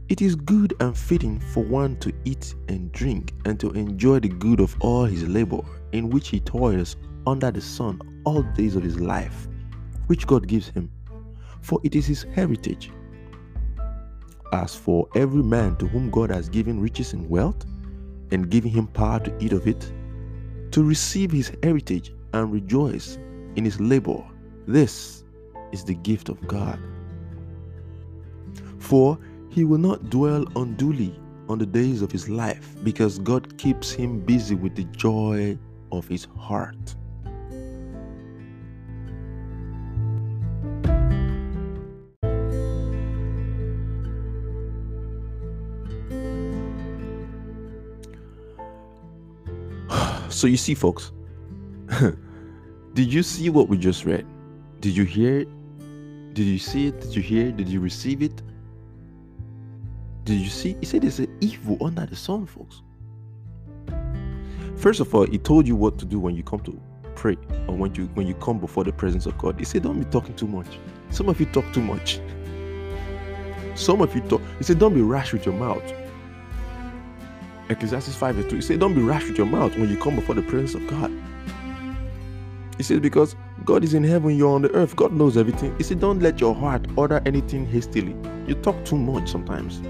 It 0.07 0.21
is 0.21 0.35
good 0.35 0.73
and 0.79 0.95
fitting 0.95 1.39
for 1.39 1.63
one 1.63 1.97
to 1.97 2.13
eat 2.25 2.53
and 2.67 2.91
drink 2.91 3.33
and 3.45 3.59
to 3.59 3.71
enjoy 3.71 4.19
the 4.19 4.29
good 4.29 4.59
of 4.59 4.75
all 4.79 5.05
his 5.05 5.27
labor, 5.27 5.61
in 5.93 6.09
which 6.09 6.27
he 6.27 6.39
toils 6.39 6.95
under 7.25 7.49
the 7.49 7.61
sun 7.61 7.99
all 8.23 8.43
days 8.43 8.75
of 8.75 8.83
his 8.83 8.99
life, 8.99 9.47
which 10.07 10.27
God 10.27 10.47
gives 10.47 10.69
him, 10.69 10.91
for 11.61 11.79
it 11.83 11.95
is 11.95 12.05
his 12.05 12.23
heritage. 12.35 12.91
As 14.53 14.75
for 14.75 15.07
every 15.15 15.41
man 15.41 15.75
to 15.77 15.87
whom 15.87 16.11
God 16.11 16.29
has 16.29 16.49
given 16.49 16.79
riches 16.79 17.13
and 17.13 17.27
wealth, 17.27 17.65
and 18.31 18.49
given 18.49 18.69
him 18.69 18.87
power 18.87 19.19
to 19.21 19.35
eat 19.43 19.53
of 19.53 19.67
it, 19.67 19.91
to 20.71 20.83
receive 20.83 21.31
his 21.31 21.51
heritage 21.63 22.13
and 22.33 22.51
rejoice 22.51 23.17
in 23.55 23.63
his 23.63 23.79
labor, 23.79 24.23
this 24.67 25.23
is 25.71 25.83
the 25.83 25.93
gift 25.93 26.29
of 26.29 26.45
God. 26.47 26.79
For 28.79 29.17
he 29.49 29.63
will 29.63 29.77
not 29.77 30.09
dwell 30.09 30.45
unduly 30.55 31.17
on 31.47 31.59
the 31.59 31.65
days 31.65 32.01
of 32.01 32.11
his 32.11 32.27
life, 32.27 32.75
because 32.83 33.19
God 33.19 33.57
keeps 33.57 33.91
him 33.91 34.19
busy 34.19 34.55
with 34.55 34.75
the 34.75 34.83
joy 34.85 35.57
of 35.91 36.07
his 36.07 36.27
heart. 36.37 36.95
So 50.29 50.47
you 50.47 50.57
see, 50.57 50.73
folks, 50.75 51.13
did 52.95 53.11
you 53.11 53.23
see 53.23 53.49
what 53.49 53.67
we 53.67 53.77
just 53.77 54.05
read? 54.05 54.25
Did 54.79 54.95
you 54.95 55.03
hear 55.03 55.39
it? 55.39 56.33
Did 56.33 56.45
you 56.45 56.57
see 56.57 56.87
it? 56.87 57.01
Did 57.01 57.13
you 57.13 57.21
hear 57.21 57.47
it? 57.47 57.57
Did 57.57 57.67
you 57.67 57.81
receive 57.81 58.21
it? 58.21 58.41
Did 60.23 60.39
you 60.39 60.47
see? 60.47 60.77
He 60.79 60.85
said 60.85 61.01
there's 61.01 61.19
an 61.19 61.37
evil 61.41 61.77
under 61.85 62.05
the 62.05 62.15
sun, 62.15 62.45
folks. 62.45 62.81
First 64.77 65.01
of 65.01 65.13
all, 65.13 65.25
he 65.25 65.37
told 65.37 65.67
you 65.67 65.75
what 65.75 65.99
to 65.99 66.05
do 66.05 66.19
when 66.19 66.35
you 66.35 66.43
come 66.43 66.61
to 66.61 66.81
pray 67.15 67.37
or 67.67 67.75
when 67.75 67.93
you 67.95 68.05
when 68.13 68.27
you 68.27 68.33
come 68.35 68.59
before 68.59 68.85
the 68.85 68.93
presence 68.93 69.25
of 69.25 69.37
God. 69.37 69.59
He 69.59 69.65
said, 69.65 69.83
Don't 69.83 69.99
be 69.99 70.05
talking 70.05 70.33
too 70.33 70.47
much. 70.47 70.79
Some 71.09 71.27
of 71.27 71.37
you 71.37 71.47
talk 71.47 71.65
too 71.73 71.81
much. 71.81 72.21
Some 73.75 73.99
of 73.99 74.15
you 74.15 74.21
talk. 74.21 74.41
He 74.57 74.63
said, 74.63 74.79
Don't 74.79 74.93
be 74.93 75.01
rash 75.01 75.33
with 75.33 75.45
your 75.45 75.55
mouth. 75.55 75.83
Ecclesiastes 77.67 78.15
5 78.15 78.37
and 78.37 78.49
2. 78.49 78.55
He 78.55 78.61
said, 78.61 78.79
Don't 78.79 78.95
be 78.95 79.01
rash 79.01 79.27
with 79.27 79.37
your 79.37 79.47
mouth 79.47 79.75
when 79.77 79.89
you 79.89 79.97
come 79.97 80.15
before 80.15 80.35
the 80.35 80.43
presence 80.43 80.75
of 80.75 80.87
God. 80.87 81.11
He 82.77 82.83
said, 82.83 83.01
Because 83.01 83.35
God 83.63 83.83
is 83.83 83.93
in 83.93 84.03
heaven, 84.03 84.35
you're 84.35 84.53
on 84.53 84.61
the 84.61 84.71
earth. 84.73 84.95
God 84.95 85.13
knows 85.13 85.37
everything. 85.37 85.75
He 85.77 85.83
said, 85.83 85.99
Don't 85.99 86.19
let 86.19 86.41
your 86.41 86.53
heart 86.53 86.85
order 86.95 87.21
anything 87.25 87.65
hastily. 87.65 88.15
You 88.47 88.55
talk 88.55 88.83
too 88.85 88.97
much 88.97 89.29
sometimes. 89.29 89.81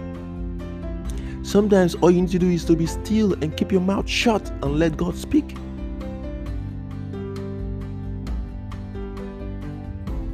Sometimes 1.47 1.95
all 1.95 2.11
you 2.11 2.21
need 2.21 2.31
to 2.31 2.39
do 2.39 2.49
is 2.49 2.65
to 2.65 2.75
be 2.75 2.85
still 2.85 3.33
and 3.33 3.55
keep 3.55 3.71
your 3.71 3.81
mouth 3.81 4.09
shut 4.09 4.49
and 4.49 4.79
let 4.79 4.97
God 4.97 5.15
speak. 5.15 5.57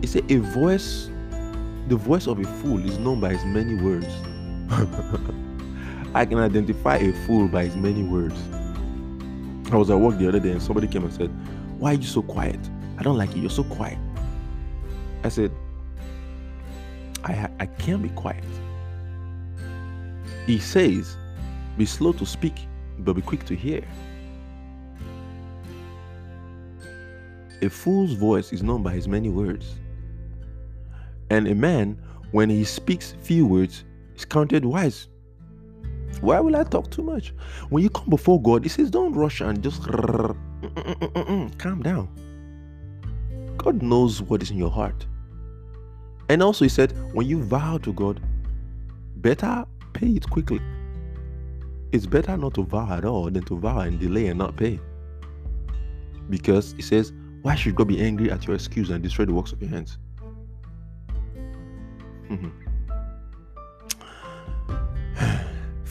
He 0.02 0.08
said, 0.08 0.30
A 0.32 0.38
voice, 0.38 1.10
the 1.88 1.96
voice 1.96 2.28
of 2.28 2.40
a 2.40 2.44
fool 2.62 2.80
is 2.86 2.98
known 2.98 3.20
by 3.20 3.34
his 3.34 3.46
many 3.46 3.76
words. 3.76 4.08
I 6.14 6.26
can 6.26 6.38
identify 6.40 6.98
a 6.98 7.14
fool 7.26 7.48
by 7.48 7.66
his 7.66 7.76
many 7.76 8.04
words. 8.04 8.36
I 9.72 9.78
was 9.78 9.90
at 9.90 9.98
work 9.98 10.18
the 10.18 10.28
other 10.28 10.40
day 10.40 10.52
and 10.52 10.62
somebody 10.62 10.88
came 10.88 11.04
and 11.04 11.14
said, 11.14 11.32
Why 11.82 11.94
are 11.94 11.96
you 11.96 12.04
so 12.04 12.22
quiet? 12.22 12.60
I 13.00 13.02
don't 13.02 13.18
like 13.18 13.36
you. 13.36 13.42
You're 13.42 13.50
so 13.50 13.64
quiet. 13.64 13.98
I 15.24 15.30
said, 15.30 15.52
I, 17.24 17.50
I 17.60 17.66
can't 17.66 18.04
be 18.04 18.10
quiet. 18.10 18.44
He 20.46 20.60
says, 20.60 21.18
Be 21.80 21.88
slow 21.88 22.14
to 22.14 22.26
speak, 22.28 22.54
but 23.00 23.14
be 23.14 23.24
quick 23.24 23.46
to 23.46 23.56
hear. 23.56 23.84
A 27.64 27.70
fool's 27.70 28.14
voice 28.14 28.54
is 28.54 28.62
known 28.62 28.84
by 28.84 28.94
his 28.94 29.08
many 29.08 29.30
words. 29.30 29.74
And 31.32 31.48
a 31.48 31.56
man, 31.56 32.00
when 32.30 32.52
he 32.52 32.64
speaks 32.64 33.16
few 33.24 33.48
words, 33.48 33.86
is 34.16 34.24
counted 34.24 34.66
wise. 34.66 35.08
Why 36.22 36.40
will 36.40 36.56
I 36.56 36.64
talk 36.64 36.90
too 36.92 37.02
much? 37.02 37.34
When 37.70 37.84
you 37.84 37.90
come 37.90 38.10
before 38.10 38.42
God, 38.42 38.64
He 38.64 38.70
says, 38.70 38.90
don't 38.90 39.14
rush 39.14 39.42
and 39.42 39.62
just 39.62 39.84
calm 39.84 41.82
down. 41.82 42.08
God 43.58 43.82
knows 43.82 44.22
what 44.22 44.42
is 44.42 44.52
in 44.52 44.58
your 44.58 44.70
heart. 44.70 45.06
And 46.30 46.42
also, 46.42 46.64
He 46.64 46.70
said, 46.70 46.94
when 47.14 47.28
you 47.28 47.44
vow 47.44 47.80
to 47.80 47.92
God, 47.92 48.22
better 49.18 49.66
pay 49.94 50.08
it 50.08 50.30
quickly. 50.30 50.62
It's 51.92 52.06
better 52.06 52.38
not 52.38 52.54
to 52.54 52.64
vow 52.64 52.88
at 52.90 53.04
all 53.04 53.30
than 53.30 53.44
to 53.46 53.58
vow 53.58 53.80
and 53.80 54.00
delay 54.00 54.28
and 54.28 54.38
not 54.38 54.56
pay. 54.56 54.80
Because 56.30 56.74
He 56.74 56.82
says, 56.84 57.12
why 57.42 57.56
should 57.56 57.76
God 57.76 57.88
be 57.88 58.00
angry 58.00 58.32
at 58.32 58.46
your 58.46 58.56
excuse 58.56 58.92
and 58.92 59.04
destroy 59.04 59.26
the 59.26 59.34
works 59.34 59.52
of 59.52 59.62
your 59.62 59.72
hands? 59.72 59.98
Mm-hmm. 62.30 62.61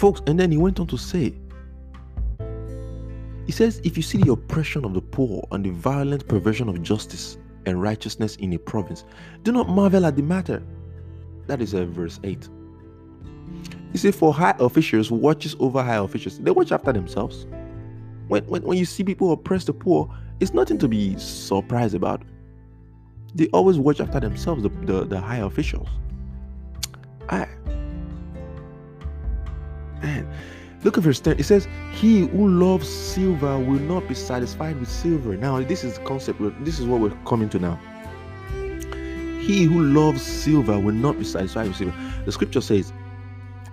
Folks, 0.00 0.22
and 0.26 0.40
then 0.40 0.50
he 0.50 0.56
went 0.56 0.80
on 0.80 0.86
to 0.86 0.96
say, 0.96 1.34
he 3.44 3.52
says, 3.52 3.82
if 3.84 3.98
you 3.98 4.02
see 4.02 4.16
the 4.16 4.32
oppression 4.32 4.86
of 4.86 4.94
the 4.94 5.02
poor 5.02 5.46
and 5.52 5.62
the 5.62 5.68
violent 5.72 6.26
perversion 6.26 6.70
of 6.70 6.82
justice 6.82 7.36
and 7.66 7.82
righteousness 7.82 8.36
in 8.36 8.54
a 8.54 8.58
province, 8.58 9.04
do 9.42 9.52
not 9.52 9.68
marvel 9.68 10.06
at 10.06 10.16
the 10.16 10.22
matter. 10.22 10.62
That 11.48 11.60
is 11.60 11.74
uh, 11.74 11.84
verse 11.84 12.18
8. 12.24 12.48
He 13.92 13.98
said, 13.98 14.14
for 14.14 14.32
high 14.32 14.54
officials 14.58 15.10
watches 15.10 15.54
over 15.60 15.82
high 15.82 15.96
officials. 15.96 16.38
They 16.38 16.50
watch 16.50 16.72
after 16.72 16.94
themselves. 16.94 17.46
When, 18.28 18.42
when, 18.46 18.62
when 18.62 18.78
you 18.78 18.86
see 18.86 19.04
people 19.04 19.32
oppress 19.32 19.64
the 19.64 19.74
poor, 19.74 20.10
it's 20.40 20.54
nothing 20.54 20.78
to 20.78 20.88
be 20.88 21.14
surprised 21.18 21.94
about. 21.94 22.22
They 23.34 23.48
always 23.48 23.76
watch 23.76 24.00
after 24.00 24.18
themselves, 24.18 24.62
the, 24.62 24.70
the, 24.70 25.04
the 25.04 25.20
high 25.20 25.40
officials. 25.40 25.88
I, 27.28 27.46
Man, 30.02 30.28
look 30.84 30.96
at 30.96 31.04
verse 31.04 31.20
10. 31.20 31.38
It 31.38 31.44
says, 31.44 31.68
He 31.92 32.26
who 32.26 32.48
loves 32.48 32.88
silver 32.88 33.58
will 33.58 33.80
not 33.80 34.08
be 34.08 34.14
satisfied 34.14 34.78
with 34.78 34.88
silver. 34.88 35.36
Now, 35.36 35.60
this 35.62 35.84
is 35.84 35.98
the 35.98 36.04
concept. 36.04 36.40
This 36.64 36.78
is 36.78 36.86
what 36.86 37.00
we're 37.00 37.16
coming 37.26 37.48
to 37.50 37.58
now. 37.58 37.78
He 39.40 39.64
who 39.64 39.82
loves 39.82 40.22
silver 40.22 40.78
will 40.78 40.94
not 40.94 41.18
be 41.18 41.24
satisfied 41.24 41.68
with 41.68 41.76
silver. 41.76 41.94
The 42.24 42.32
scripture 42.32 42.60
says, 42.60 42.92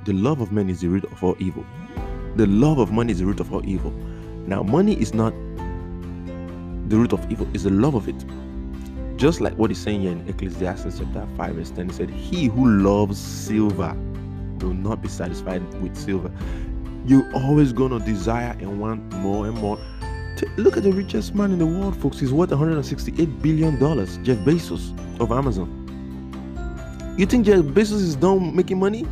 The 0.06 0.14
love 0.14 0.42
of 0.42 0.52
men 0.52 0.70
is 0.70 0.82
the 0.82 0.88
root 0.88 1.06
of 1.06 1.24
all 1.24 1.36
evil. 1.40 1.66
The 2.36 2.48
love 2.48 2.80
of 2.80 2.92
money 2.92 3.12
is 3.12 3.20
the 3.20 3.26
root 3.26 3.40
of 3.40 3.54
all 3.54 3.68
evil. 3.68 3.92
Now, 4.46 4.64
money 4.64 5.00
is 5.00 5.14
not 5.14 5.34
the 6.90 6.96
root 6.96 7.12
of 7.12 7.30
evil, 7.32 7.48
it's 7.54 7.64
the 7.64 7.70
love 7.70 7.96
of 7.96 8.08
it. 8.08 8.26
Just 9.18 9.42
like 9.42 9.54
what 9.58 9.72
he's 9.72 9.80
saying 9.80 10.02
here 10.02 10.12
in 10.12 10.28
Ecclesiastes 10.30 11.00
chapter 11.00 11.28
5, 11.36 11.56
verse 11.56 11.72
10, 11.72 11.90
he 11.90 11.96
said, 11.96 12.10
He 12.10 12.46
who 12.46 12.66
loves 12.66 13.18
silver 13.18 13.96
will 14.64 14.74
not 14.74 15.02
be 15.02 15.08
satisfied 15.08 15.62
with 15.82 15.96
silver. 15.96 16.32
You're 17.06 17.30
always 17.36 17.72
to 17.74 18.00
desire 18.00 18.56
and 18.60 18.80
want 18.80 19.02
more 19.14 19.48
and 19.48 19.58
more. 19.58 19.80
Look 20.58 20.78
at 20.78 20.84
the 20.84 20.92
richest 20.92 21.34
man 21.34 21.52
in 21.52 21.60
the 21.60 21.66
world, 21.66 21.96
folks. 21.98 22.20
He's 22.20 22.34
worth 22.34 22.52
168 22.52 23.42
billion 23.42 23.80
dollars. 23.80 24.18
Jeff 24.24 24.38
Bezos 24.40 24.92
of 25.20 25.32
Amazon. 25.32 25.70
You 27.18 27.26
think 27.26 27.46
Jeff 27.46 27.60
Bezos 27.66 27.94
is 27.94 28.16
done 28.16 28.56
making 28.56 28.80
money? 28.80 29.08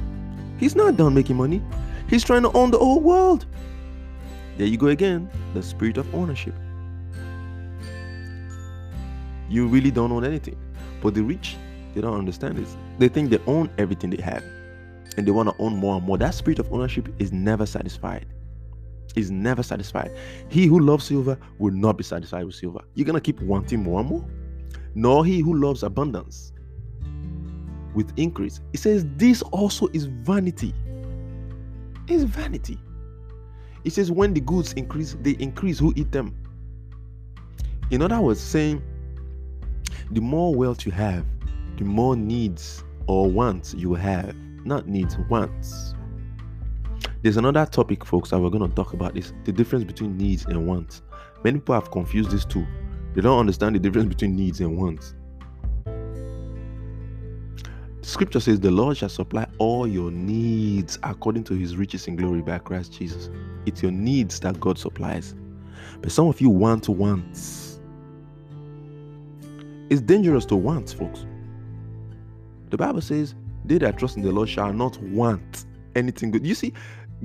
He's 0.59 0.75
not 0.75 0.97
done 0.97 1.13
making 1.13 1.37
money. 1.37 1.61
He's 2.09 2.23
trying 2.23 2.43
to 2.43 2.51
own 2.51 2.71
the 2.71 2.77
whole 2.77 3.01
world. 3.01 3.45
There 4.57 4.67
you 4.67 4.77
go 4.77 4.87
again, 4.87 5.29
the 5.53 5.63
spirit 5.63 5.97
of 5.97 6.13
ownership. 6.13 6.53
You 9.49 9.67
really 9.67 9.91
don't 9.91 10.11
own 10.11 10.23
anything. 10.25 10.57
But 11.01 11.13
the 11.13 11.21
rich 11.21 11.57
They 11.93 12.01
don't 12.01 12.17
understand 12.17 12.57
this. 12.57 12.75
They 12.99 13.07
think 13.07 13.29
they 13.29 13.39
own 13.47 13.69
everything 13.77 14.09
they 14.09 14.21
have 14.21 14.43
and 15.17 15.25
they 15.25 15.31
want 15.31 15.49
to 15.49 15.55
own 15.59 15.75
more 15.75 15.97
and 15.97 16.05
more. 16.05 16.17
That 16.17 16.33
spirit 16.33 16.59
of 16.59 16.71
ownership 16.71 17.09
is 17.19 17.31
never 17.31 17.65
satisfied. 17.65 18.25
Is 19.15 19.31
never 19.31 19.63
satisfied. 19.63 20.15
He 20.49 20.65
who 20.65 20.79
loves 20.79 21.05
silver 21.05 21.37
will 21.57 21.71
not 21.71 21.97
be 21.97 22.03
satisfied 22.03 22.45
with 22.45 22.55
silver. 22.55 22.81
You're 22.95 23.05
gonna 23.05 23.21
keep 23.21 23.39
wanting 23.41 23.81
more 23.83 24.01
and 24.01 24.09
more. 24.09 24.25
Nor 24.93 25.25
he 25.25 25.39
who 25.39 25.53
loves 25.53 25.83
abundance 25.83 26.51
with 27.93 28.11
increase. 28.17 28.59
It 28.73 28.79
says 28.79 29.05
this 29.15 29.41
also 29.41 29.87
is 29.93 30.05
vanity. 30.05 30.73
It's 32.07 32.23
vanity. 32.23 32.77
It 33.85 33.93
says 33.93 34.11
when 34.11 34.33
the 34.33 34.41
goods 34.41 34.73
increase, 34.73 35.15
they 35.21 35.31
increase. 35.31 35.79
Who 35.79 35.93
eat 35.95 36.11
them? 36.11 36.35
In 37.91 38.01
other 38.01 38.19
words, 38.19 38.41
saying 38.41 38.81
the 40.11 40.21
more 40.21 40.53
wealth 40.53 40.85
you 40.85 40.91
have, 40.91 41.25
the 41.77 41.85
more 41.85 42.15
needs 42.15 42.83
or 43.07 43.29
wants 43.29 43.73
you 43.75 43.93
have 43.93 44.35
not 44.65 44.87
needs, 44.87 45.17
wants. 45.29 45.93
There's 47.21 47.37
another 47.37 47.65
topic, 47.65 48.05
folks, 48.05 48.29
that 48.29 48.39
we're 48.39 48.49
going 48.49 48.67
to 48.69 48.75
talk 48.75 48.93
about 48.93 49.17
is 49.17 49.33
the 49.45 49.51
difference 49.51 49.85
between 49.85 50.17
needs 50.17 50.45
and 50.45 50.67
wants. 50.67 51.01
Many 51.43 51.59
people 51.59 51.75
have 51.75 51.91
confused 51.91 52.31
these 52.31 52.45
two. 52.45 52.65
They 53.13 53.21
don't 53.21 53.39
understand 53.39 53.75
the 53.75 53.79
difference 53.79 54.09
between 54.09 54.35
needs 54.35 54.59
and 54.59 54.77
wants. 54.77 55.15
scripture 58.05 58.39
says, 58.39 58.59
The 58.59 58.71
Lord 58.71 58.95
shall 58.97 59.09
supply 59.09 59.47
all 59.57 59.87
your 59.87 60.11
needs 60.11 60.97
according 61.03 61.43
to 61.45 61.53
his 61.53 61.75
riches 61.75 62.07
in 62.07 62.15
glory 62.15 62.41
by 62.41 62.59
Christ 62.59 62.93
Jesus. 62.93 63.29
It's 63.65 63.81
your 63.81 63.91
needs 63.91 64.39
that 64.41 64.59
God 64.59 64.77
supplies. 64.77 65.35
But 66.01 66.11
some 66.11 66.27
of 66.27 66.39
you 66.39 66.49
want 66.49 66.87
wants. 66.87 67.79
It's 69.89 70.01
dangerous 70.01 70.45
to 70.45 70.55
want, 70.55 70.91
folks. 70.91 71.25
The 72.69 72.77
Bible 72.77 73.01
says, 73.01 73.35
they 73.67 73.77
that 73.79 73.97
trust 73.97 74.17
in 74.17 74.23
the 74.23 74.31
Lord 74.31 74.49
shall 74.49 74.73
not 74.73 74.97
want 75.01 75.65
anything 75.95 76.31
good. 76.31 76.45
You 76.45 76.55
see, 76.55 76.73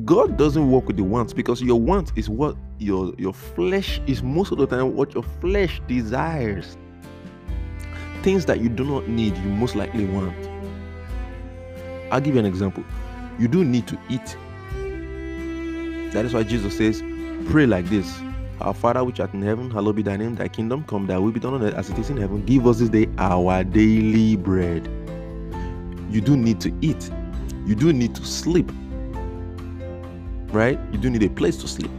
God 0.05 0.37
doesn't 0.37 0.71
work 0.71 0.87
with 0.87 0.97
the 0.97 1.05
wants 1.05 1.33
because 1.33 1.61
your 1.63 1.81
want 1.81 2.13
is 2.17 2.29
what 2.29 2.57
your 2.79 3.13
your 3.19 3.35
flesh 3.35 4.01
is 4.07 4.23
most 4.23 4.53
of 4.53 4.59
the 4.59 4.67
time 4.67 4.95
what 4.95 5.15
your 5.15 5.25
flesh 5.41 5.81
desires. 5.89 6.77
Things 8.23 8.45
that 8.47 8.61
you 8.61 8.69
do 8.69 8.85
not 8.85 9.09
need, 9.09 9.37
you 9.37 9.49
most 9.49 9.75
likely 9.75 10.05
want. 10.05 10.37
I'll 12.13 12.21
give 12.21 12.35
you 12.35 12.41
an 12.41 12.47
example. 12.47 12.85
You 13.39 13.49
do 13.49 13.65
need 13.65 13.87
to 13.89 13.99
eat. 14.09 14.37
That 16.13 16.25
is 16.25 16.35
why 16.35 16.43
Jesus 16.43 16.77
says, 16.77 17.03
pray 17.47 17.67
like 17.67 17.87
this. 17.87 18.21
Our 18.61 18.75
Father 18.75 19.03
which 19.05 19.21
art 19.21 19.33
in 19.33 19.41
heaven, 19.41 19.71
hallowed 19.71 19.97
be 19.97 20.03
thy 20.03 20.17
name, 20.19 20.35
thy 20.35 20.49
kingdom 20.49 20.85
come, 20.85 21.07
thy 21.07 21.17
will 21.17 21.33
be 21.33 21.41
done 21.41 21.55
on 21.55 21.63
earth 21.63 21.75
as 21.75 21.89
it 21.89 21.99
is 21.99 22.11
in 22.11 22.19
heaven. 22.19 22.45
Give 22.45 22.67
us 22.67 22.79
this 22.79 22.91
day 22.91 23.09
our 23.17 23.65
daily 23.65 24.37
bread 24.37 24.87
you 26.11 26.21
do 26.21 26.37
need 26.37 26.61
to 26.61 26.73
eat. 26.81 27.11
You 27.67 27.75
do 27.75 27.93
need 27.93 28.15
to 28.17 28.25
sleep. 28.25 28.71
Right? 30.53 30.79
You 30.93 30.99
do 30.99 31.11
need 31.11 31.23
a 31.23 31.31
place 31.31 31.57
to 31.59 31.69
sleep. 31.69 31.91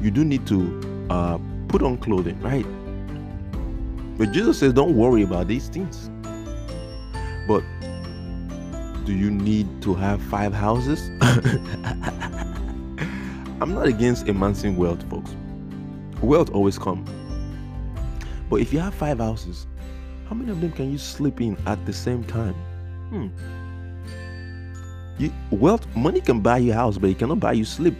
You 0.00 0.10
do 0.10 0.24
need 0.24 0.46
to 0.46 1.06
uh, 1.10 1.38
put 1.68 1.82
on 1.82 1.98
clothing, 1.98 2.40
right? 2.40 2.66
But 4.16 4.32
Jesus 4.32 4.58
says, 4.58 4.72
don't 4.72 4.96
worry 4.96 5.22
about 5.22 5.48
these 5.48 5.68
things. 5.68 6.10
But 7.46 7.62
do 9.04 9.12
you 9.12 9.30
need 9.30 9.82
to 9.82 9.94
have 9.94 10.22
five 10.22 10.54
houses? 10.54 11.10
I'm 13.60 13.74
not 13.74 13.86
against 13.86 14.28
amassing 14.28 14.76
wealth, 14.76 15.02
folks. 15.10 15.34
Wealth 16.22 16.50
always 16.50 16.78
come 16.78 17.04
But 18.50 18.60
if 18.60 18.72
you 18.72 18.80
have 18.80 18.94
five 18.94 19.18
houses, 19.18 19.66
how 20.28 20.34
many 20.34 20.50
of 20.50 20.60
them 20.60 20.72
can 20.72 20.90
you 20.90 20.98
sleep 20.98 21.40
in 21.40 21.56
at 21.66 21.84
the 21.86 21.92
same 21.92 22.24
time? 22.24 22.54
Hmm. 23.10 23.28
You, 25.18 25.32
wealth, 25.50 25.86
money 25.96 26.20
can 26.20 26.40
buy 26.40 26.58
you 26.58 26.72
a 26.72 26.74
house, 26.74 26.98
but 26.98 27.10
it 27.10 27.18
cannot 27.18 27.40
buy 27.40 27.52
you 27.52 27.64
sleep. 27.64 27.96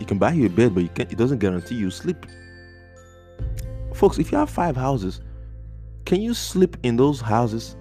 It 0.00 0.08
can 0.08 0.18
buy 0.18 0.32
you 0.32 0.46
a 0.46 0.48
bed, 0.48 0.74
but 0.74 0.84
it, 0.84 1.16
doesn't 1.16 1.38
guarantee 1.38 1.74
you 1.74 1.90
sleep. 1.90 2.24
Folks, 3.94 4.18
if 4.18 4.30
you 4.30 4.38
have 4.38 4.48
five 4.50 4.76
houses, 4.76 5.20
can 6.04 6.20
you 6.20 6.34
sleep 6.34 6.76
in 6.82 6.96
those 6.96 7.20
houses 7.20 7.76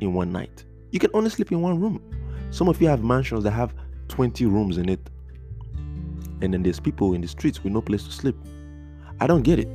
in 0.00 0.12
one 0.12 0.30
night? 0.30 0.64
You 0.90 0.98
can 0.98 1.10
only 1.14 1.30
sleep 1.30 1.50
in 1.52 1.62
one 1.62 1.80
room. 1.80 2.02
Some 2.50 2.68
of 2.68 2.80
you 2.80 2.88
have 2.88 3.02
mansions 3.02 3.44
that 3.44 3.52
have 3.52 3.74
20 4.08 4.46
rooms 4.46 4.78
in 4.78 4.88
it. 4.88 5.00
And 6.42 6.52
then 6.52 6.62
there's 6.62 6.80
people 6.80 7.14
in 7.14 7.20
the 7.20 7.28
streets 7.28 7.64
with 7.64 7.72
no 7.72 7.80
place 7.80 8.04
to 8.04 8.12
sleep. 8.12 8.36
I 9.20 9.26
don't 9.26 9.42
get 9.42 9.58
it. 9.58 9.68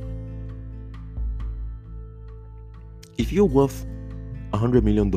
If 3.18 3.32
you're 3.32 3.44
worth 3.44 3.84
a 4.52 4.58
$100 4.58 4.82
million, 4.82 5.10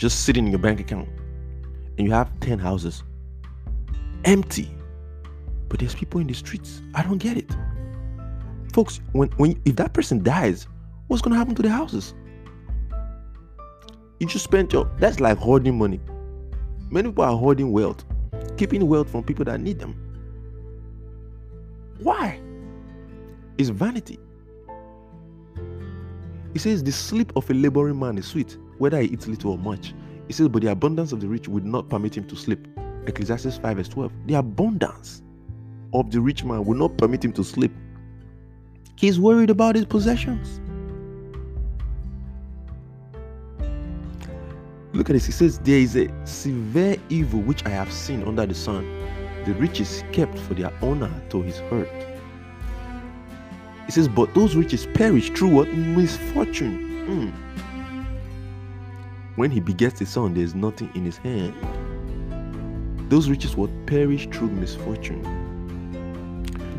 just 0.00 0.24
sitting 0.24 0.46
in 0.46 0.50
your 0.50 0.58
bank 0.58 0.80
account 0.80 1.06
and 1.98 2.06
you 2.06 2.10
have 2.10 2.32
10 2.40 2.58
houses 2.58 3.04
empty. 4.24 4.70
But 5.68 5.78
there's 5.78 5.94
people 5.94 6.20
in 6.20 6.26
the 6.26 6.32
streets. 6.32 6.80
I 6.94 7.02
don't 7.02 7.18
get 7.18 7.36
it. 7.36 7.54
Folks 8.72 9.00
when, 9.12 9.28
when 9.32 9.60
if 9.66 9.76
that 9.76 9.92
person 9.92 10.22
dies 10.22 10.66
what's 11.08 11.20
going 11.20 11.32
to 11.32 11.38
happen 11.38 11.54
to 11.54 11.62
the 11.62 11.68
houses? 11.68 12.14
You 14.20 14.26
just 14.26 14.44
spent 14.44 14.72
your 14.72 14.90
that's 14.98 15.20
like 15.20 15.36
hoarding 15.36 15.76
money. 15.76 16.00
Many 16.88 17.10
people 17.10 17.24
are 17.24 17.36
hoarding 17.36 17.70
wealth 17.70 18.02
keeping 18.56 18.86
wealth 18.88 19.10
from 19.10 19.22
people 19.22 19.44
that 19.44 19.60
need 19.60 19.78
them. 19.78 19.94
Why? 21.98 22.40
It's 23.58 23.68
vanity. 23.68 24.18
He 26.54 26.58
says 26.58 26.82
the 26.82 26.92
sleep 26.92 27.32
of 27.36 27.48
a 27.50 27.54
laboring 27.54 27.98
man 27.98 28.16
is 28.16 28.26
sweet 28.26 28.56
whether 28.80 29.00
he 29.00 29.08
eats 29.08 29.28
little 29.28 29.52
or 29.52 29.58
much. 29.58 29.94
He 30.26 30.32
says, 30.32 30.48
But 30.48 30.62
the 30.62 30.70
abundance 30.70 31.12
of 31.12 31.20
the 31.20 31.28
rich 31.28 31.48
would 31.48 31.66
not 31.66 31.88
permit 31.90 32.16
him 32.16 32.24
to 32.28 32.36
sleep. 32.36 32.66
Ecclesiastes 33.06 33.58
5 33.58 33.76
verse 33.76 33.88
12. 33.88 34.12
The 34.26 34.34
abundance 34.34 35.22
of 35.92 36.10
the 36.10 36.20
rich 36.20 36.44
man 36.44 36.64
will 36.64 36.76
not 36.76 36.96
permit 36.96 37.24
him 37.24 37.32
to 37.34 37.44
sleep. 37.44 37.72
He's 38.96 39.20
worried 39.20 39.50
about 39.50 39.76
his 39.76 39.84
possessions. 39.84 40.60
Look 44.92 45.10
at 45.10 45.12
this. 45.12 45.26
He 45.26 45.32
says, 45.32 45.58
There 45.58 45.78
is 45.78 45.96
a 45.96 46.08
severe 46.26 46.96
evil 47.10 47.40
which 47.40 47.64
I 47.66 47.70
have 47.70 47.92
seen 47.92 48.22
under 48.22 48.46
the 48.46 48.54
sun. 48.54 48.84
The 49.44 49.54
riches 49.54 50.04
kept 50.12 50.38
for 50.38 50.54
their 50.54 50.72
owner 50.82 51.10
to 51.30 51.42
his 51.42 51.58
hurt. 51.58 51.88
He 53.86 53.92
says, 53.92 54.08
But 54.08 54.34
those 54.34 54.56
riches 54.56 54.86
perish 54.86 55.30
through 55.30 55.48
what? 55.48 55.68
Misfortune. 55.68 57.06
Mm. 57.06 57.50
When 59.36 59.50
he 59.50 59.60
begets 59.60 60.00
a 60.00 60.06
son, 60.06 60.34
there 60.34 60.42
is 60.42 60.54
nothing 60.54 60.90
in 60.94 61.04
his 61.04 61.16
hand. 61.16 61.54
Those 63.10 63.28
riches 63.28 63.56
will 63.56 63.70
perish 63.86 64.26
through 64.28 64.50
misfortune. 64.50 65.24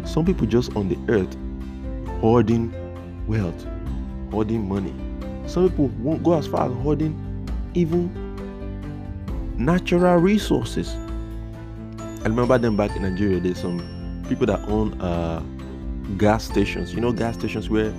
Some 0.05 0.25
people 0.25 0.47
just 0.47 0.75
on 0.75 0.89
the 0.89 0.97
earth 1.11 1.35
hoarding 2.19 2.73
wealth, 3.27 3.65
hoarding 4.31 4.67
money. 4.67 4.93
Some 5.47 5.69
people 5.69 5.87
won't 5.99 6.23
go 6.23 6.37
as 6.37 6.47
far 6.47 6.69
as 6.69 6.73
hoarding 6.83 7.15
even 7.73 8.09
natural 9.57 10.17
resources. 10.17 10.95
I 11.99 12.23
remember 12.25 12.57
them 12.57 12.77
back 12.77 12.95
in 12.95 13.01
Nigeria. 13.03 13.39
There's 13.39 13.59
some 13.59 14.25
people 14.27 14.45
that 14.47 14.59
own 14.67 14.99
uh, 15.01 15.41
gas 16.17 16.43
stations. 16.43 16.93
You 16.93 17.01
know, 17.01 17.11
gas 17.11 17.35
stations 17.35 17.69
where 17.69 17.93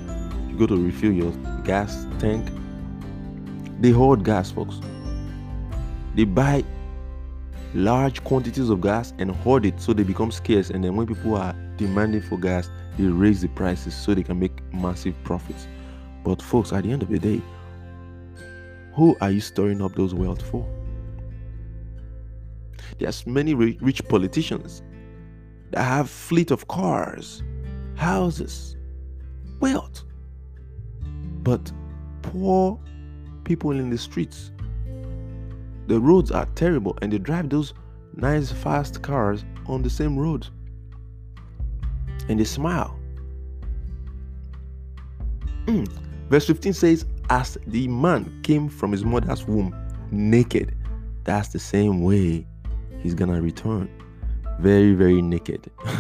you 0.49 0.57
go 0.57 0.67
to 0.67 0.77
refill 0.77 1.13
your 1.13 1.33
gas 1.65 2.07
tank 2.19 2.49
they 3.83 3.91
hoard 3.91 4.25
gas, 4.25 4.51
folks. 4.53 4.81
They 6.15 6.25
buy 6.25 6.65
large 7.75 8.23
quantities 8.23 8.71
of 8.71 8.81
gas 8.81 9.13
and 9.19 9.31
hoard 9.31 9.67
it 9.67 9.81
so 9.81 9.93
they 9.93 10.05
become 10.05 10.31
scarce. 10.31 10.71
And 10.71 10.85
then 10.85 10.95
when 10.95 11.07
people 11.07 11.35
are 11.37 11.53
demanding 11.77 12.23
for 12.23 12.39
gas, 12.39 12.71
they 12.97 13.05
raise 13.05 13.41
the 13.41 13.49
prices 13.49 13.93
so 13.95 14.15
they 14.15 14.23
can 14.23 14.39
make 14.39 14.63
massive 14.73 15.17
profits. 15.25 15.67
But, 16.23 16.41
folks, 16.41 16.73
at 16.73 16.85
the 16.85 16.93
end 16.93 17.03
of 17.03 17.09
the 17.09 17.19
day, 17.19 17.43
who 18.95 19.17
are 19.21 19.33
you 19.33 19.41
storing 19.41 19.83
up 19.83 19.97
those 19.97 20.15
wealth 20.15 20.43
for? 20.43 20.65
There's 22.99 23.27
many 23.27 23.55
rich 23.55 24.07
politicians 24.09 24.83
that 25.73 25.83
have 25.83 26.09
fleet 26.09 26.53
of 26.53 26.69
cars, 26.69 27.43
houses, 27.97 28.77
wealth. 29.59 30.05
But 31.43 31.73
poor 32.21 32.79
people 33.45 33.73
in 33.73 33.91
the 33.91 33.99
streets. 33.99 34.51
The 35.87 35.99
roads 36.01 36.31
are 36.31 36.47
terrible 36.55 36.97
and 37.03 37.13
they 37.13 37.19
drive 37.19 37.51
those 37.51 37.75
nice 38.15 38.53
fast 38.53 39.03
cars 39.03 39.45
on 39.67 39.83
the 39.83 39.91
same 39.91 40.19
road. 40.19 40.47
And 42.29 42.39
they 42.39 42.45
smile. 42.45 42.99
Mm. 45.67 45.89
Verse 46.29 46.47
15 46.47 46.73
says, 46.73 47.05
As 47.31 47.59
the 47.67 47.89
man 47.89 48.41
came 48.43 48.69
from 48.69 48.93
his 48.93 49.05
mother's 49.05 49.47
womb 49.47 49.75
naked, 50.11 50.77
that's 51.25 51.49
the 51.49 51.59
same 51.59 52.03
way 52.03 52.47
he's 53.01 53.15
gonna 53.15 53.41
return. 53.41 53.89
Very, 54.61 54.95
very 54.95 55.21
naked. 55.21 55.71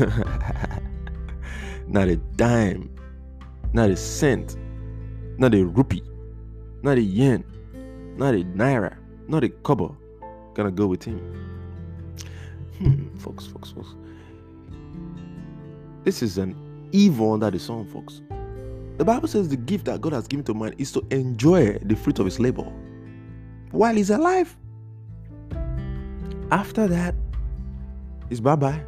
not 1.87 2.09
a 2.09 2.16
dime, 2.37 2.90
not 3.72 3.90
a 3.90 3.96
cent, 3.96 4.57
not 5.38 5.55
a 5.55 5.64
rupee 5.64 6.02
not 6.83 6.99
a 6.99 7.03
yen, 7.03 7.45
not 8.16 8.35
a 8.35 8.45
naira, 8.45 8.97
not 9.29 9.45
a 9.45 9.49
kobo 9.49 9.97
gonna 10.55 10.71
go 10.71 10.87
with 10.87 11.03
him. 11.05 11.18
Hmm, 12.79 13.16
folks, 13.18 13.47
folks, 13.47 13.71
folks. 13.71 13.95
This 16.05 16.23
is 16.23 16.38
an 16.38 16.57
evil 16.92 17.33
under 17.33 17.51
the 17.51 17.59
sun, 17.59 17.87
folks. 17.87 18.21
The 18.99 19.05
Bible 19.05 19.29
says 19.29 19.49
the 19.49 19.57
gift 19.57 19.87
that 19.87 20.01
God 20.01 20.12
has 20.12 20.27
given 20.27 20.45
to 20.47 20.55
man 20.55 20.75
is 20.79 20.92
to 20.92 21.07
enjoy 21.11 21.79
the 21.79 21.97
fruit 21.97 22.18
of 22.18 22.27
his 22.27 22.38
labor 22.38 22.71
while 23.71 23.95
he's 23.95 24.11
alive. 24.11 24.55
After 26.51 26.87
that, 26.87 27.14
it's 28.29 28.40
bye 28.40 28.57
bye. 28.57 28.83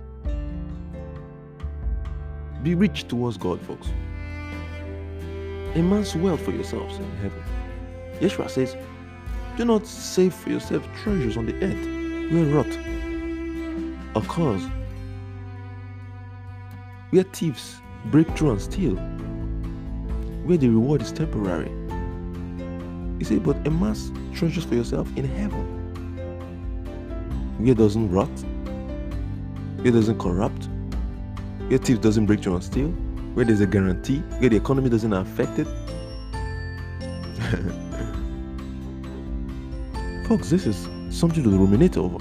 Be 2.62 2.74
rich 2.74 3.08
towards 3.08 3.36
God, 3.36 3.60
folks. 3.62 3.88
Immense 5.74 6.14
wealth 6.14 6.40
for 6.40 6.50
yourselves 6.50 6.96
in 6.98 7.10
heaven. 7.16 7.42
Yeshua 8.20 8.48
says, 8.48 8.76
Do 9.56 9.64
not 9.64 9.86
save 9.86 10.34
for 10.34 10.50
yourself 10.50 10.86
treasures 11.02 11.36
on 11.36 11.46
the 11.46 11.54
earth 11.62 11.94
where 12.32 12.44
rot 12.46 12.66
occurs, 14.16 14.62
where 17.10 17.24
thieves 17.24 17.76
break 18.06 18.28
through 18.36 18.52
and 18.52 18.60
steal, 18.60 18.96
where 20.44 20.56
the 20.56 20.68
reward 20.68 21.02
is 21.02 21.12
temporary. 21.12 21.70
He 23.18 23.24
said, 23.24 23.42
But 23.42 23.66
amass 23.66 24.10
treasures 24.34 24.64
for 24.64 24.74
yourself 24.74 25.08
in 25.16 25.24
heaven, 25.24 25.64
where 27.58 27.74
doesn't 27.74 28.10
rot, 28.10 28.28
where 29.78 29.88
it 29.88 29.92
doesn't 29.92 30.18
corrupt, 30.18 30.68
where 31.68 31.78
thieves 31.78 32.00
doesn't 32.00 32.26
break 32.26 32.42
through 32.42 32.54
and 32.54 32.64
steal, 32.64 32.88
where 33.34 33.44
there's 33.44 33.60
a 33.60 33.66
guarantee, 33.66 34.18
where 34.38 34.50
the 34.50 34.56
economy 34.56 34.88
doesn't 34.88 35.12
affect 35.12 35.58
it. 35.58 35.66
Folks, 40.34 40.50
this 40.50 40.66
is 40.66 40.88
something 41.16 41.44
to 41.44 41.48
ruminate 41.48 41.96
over. 41.96 42.18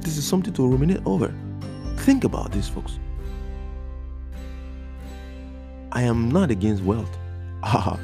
This 0.00 0.16
is 0.16 0.26
something 0.26 0.52
to 0.54 0.66
ruminate 0.66 1.00
over. 1.06 1.32
Think 1.98 2.24
about 2.24 2.50
this, 2.50 2.68
folks. 2.68 2.98
I 5.92 6.02
am 6.02 6.28
not 6.28 6.50
against 6.50 6.82
wealth. 6.82 7.16
I 7.62 7.96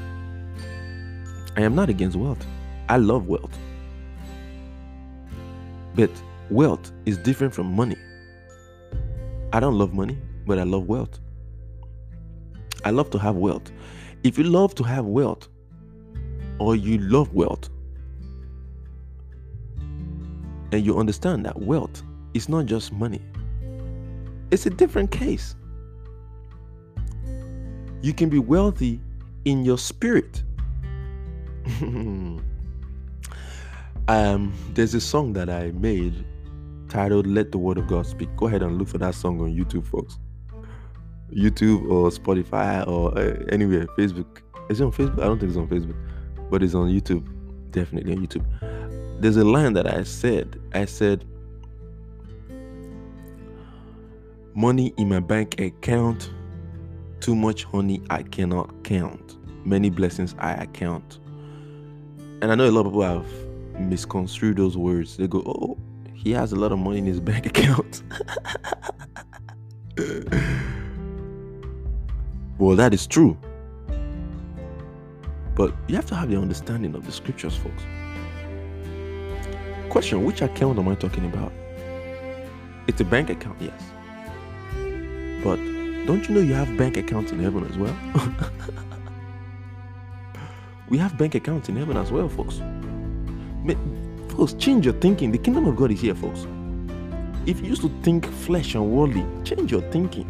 am 1.57 1.75
not 1.75 1.89
against 1.89 2.17
wealth. 2.17 2.47
I 2.89 2.99
love 2.99 3.27
wealth. 3.27 3.59
But 5.97 6.13
wealth 6.51 6.93
is 7.05 7.19
different 7.19 7.53
from 7.53 7.75
money. 7.75 7.97
I 9.53 9.59
don't 9.59 9.77
love 9.77 9.93
money, 9.93 10.17
but 10.47 10.61
I 10.61 10.63
love 10.63 10.87
wealth. 10.87 11.19
I 12.85 12.91
love 12.91 13.11
to 13.11 13.19
have 13.19 13.35
wealth. 13.35 13.73
If 14.23 14.39
you 14.39 14.45
love 14.45 14.77
to 14.77 14.85
have 14.85 15.05
wealth, 15.05 15.49
or 16.59 16.77
you 16.77 16.99
love 16.99 17.33
wealth, 17.35 17.69
and 20.73 20.85
you 20.85 20.99
understand 20.99 21.45
that 21.47 21.61
wealth 21.61 22.03
is 22.35 22.49
not 22.49 22.67
just 22.67 22.93
money, 22.93 23.23
it's 24.51 24.67
a 24.67 24.71
different 24.71 25.11
case. 25.11 25.55
You 28.03 28.13
can 28.13 28.29
be 28.29 28.39
wealthy 28.39 29.01
in 29.45 29.65
your 29.65 29.79
spirit. 29.79 30.43
um, 31.81 32.43
there's 34.75 34.95
a 34.95 35.01
song 35.01 35.33
that 35.33 35.49
I 35.49 35.73
made 35.73 36.25
titled 36.89 37.27
Let 37.27 37.53
the 37.53 37.59
Word 37.59 37.79
of 37.79 37.87
God 37.89 38.07
Speak. 38.07 38.35
Go 38.37 38.47
ahead 38.47 38.63
and 38.63 38.79
look 38.79 38.89
for 38.89 38.99
that 38.99 39.15
song 39.15 39.41
on 39.41 39.55
YouTube, 39.55 39.87
folks. 39.87 40.19
YouTube 41.33 41.91
or 41.91 42.11
Spotify 42.11 42.87
or 42.87 43.17
uh, 43.19 43.37
anywhere, 43.51 43.87
Facebook. 43.99 44.43
Is 44.69 44.81
it 44.81 44.85
on 44.85 44.93
Facebook? 44.93 45.21
I 45.21 45.25
don't 45.25 45.39
think 45.39 45.51
it's 45.51 45.59
on 45.59 45.69
Facebook, 45.69 45.97
but 46.51 46.63
it's 46.63 46.75
on 46.75 46.89
YouTube. 46.89 47.27
Definitely 47.71 48.13
on 48.13 48.27
YouTube. 48.27 49.21
There's 49.21 49.37
a 49.37 49.45
line 49.45 49.73
that 49.75 49.87
I 49.87 50.03
said. 50.03 50.61
I 50.73 50.85
said, 50.85 51.25
Money 54.55 54.95
in 54.97 55.11
my 55.11 55.21
bank 55.21 55.61
account, 55.61 56.31
too 57.21 57.37
much 57.37 57.65
honey 57.65 58.01
I 58.09 58.23
cannot 58.23 58.73
count. 58.85 59.37
Many 59.67 59.91
blessings 59.91 60.35
I 60.39 60.53
account. 60.53 61.19
And 62.41 62.53
I 62.53 62.55
know 62.55 62.69
a 62.69 62.71
lot 62.71 62.87
of 62.87 62.93
people 62.93 63.03
have 63.03 63.27
misconstrued 63.79 64.57
those 64.57 64.77
words. 64.77 65.17
They 65.17 65.27
go, 65.27 65.43
Oh, 65.45 65.77
he 66.15 66.31
has 66.33 66.53
a 66.53 66.57
lot 66.57 66.73
of 66.73 66.79
money 66.79 66.99
in 66.99 67.07
his 67.07 67.21
bank 67.31 67.47
account. 67.47 68.03
well, 72.59 72.77
that 72.77 72.95
is 72.95 73.07
true. 73.07 73.37
But 75.57 75.73
you 75.89 75.97
have 75.97 76.05
to 76.07 76.15
have 76.15 76.29
the 76.31 76.37
understanding 76.37 76.95
of 76.95 77.07
the 77.07 77.13
scriptures, 77.13 77.57
folks. 77.57 77.83
Question 79.89 80.23
Which 80.23 80.43
account 80.43 80.79
am 80.79 80.87
I 80.87 80.95
talking 80.95 81.25
about? 81.25 81.51
It's 82.87 83.01
a 83.01 83.05
bank 83.05 83.31
account, 83.31 83.61
yes. 83.61 83.83
But 85.43 85.57
don't 86.07 86.29
you 86.29 86.35
know 86.35 86.43
you 86.43 86.53
have 86.53 86.77
bank 86.77 86.99
accounts 86.99 87.33
in 87.33 87.41
heaven 87.41 87.65
as 87.65 87.79
well? 87.79 87.97
we 90.91 90.99
have 90.99 91.17
bank 91.17 91.35
accounts 91.35 91.71
in 91.71 91.77
heaven 91.77 91.97
as 91.97 92.13
well, 92.13 92.29
folks. 92.29 92.61
Folks, 94.37 94.53
change 94.53 94.85
your 94.85 94.95
thinking. 94.95 95.33
The 95.33 95.39
kingdom 95.39 95.67
of 95.67 95.77
God 95.77 95.91
is 95.91 96.03
here, 96.03 96.15
folks. 96.15 96.47
If 97.47 97.61
you 97.61 97.69
used 97.69 97.81
to 97.81 97.89
think 98.03 98.27
flesh 98.27 98.75
and 98.75 98.91
worldly, 98.91 99.25
change 99.43 99.73
your 99.73 99.81
thinking. 99.91 100.29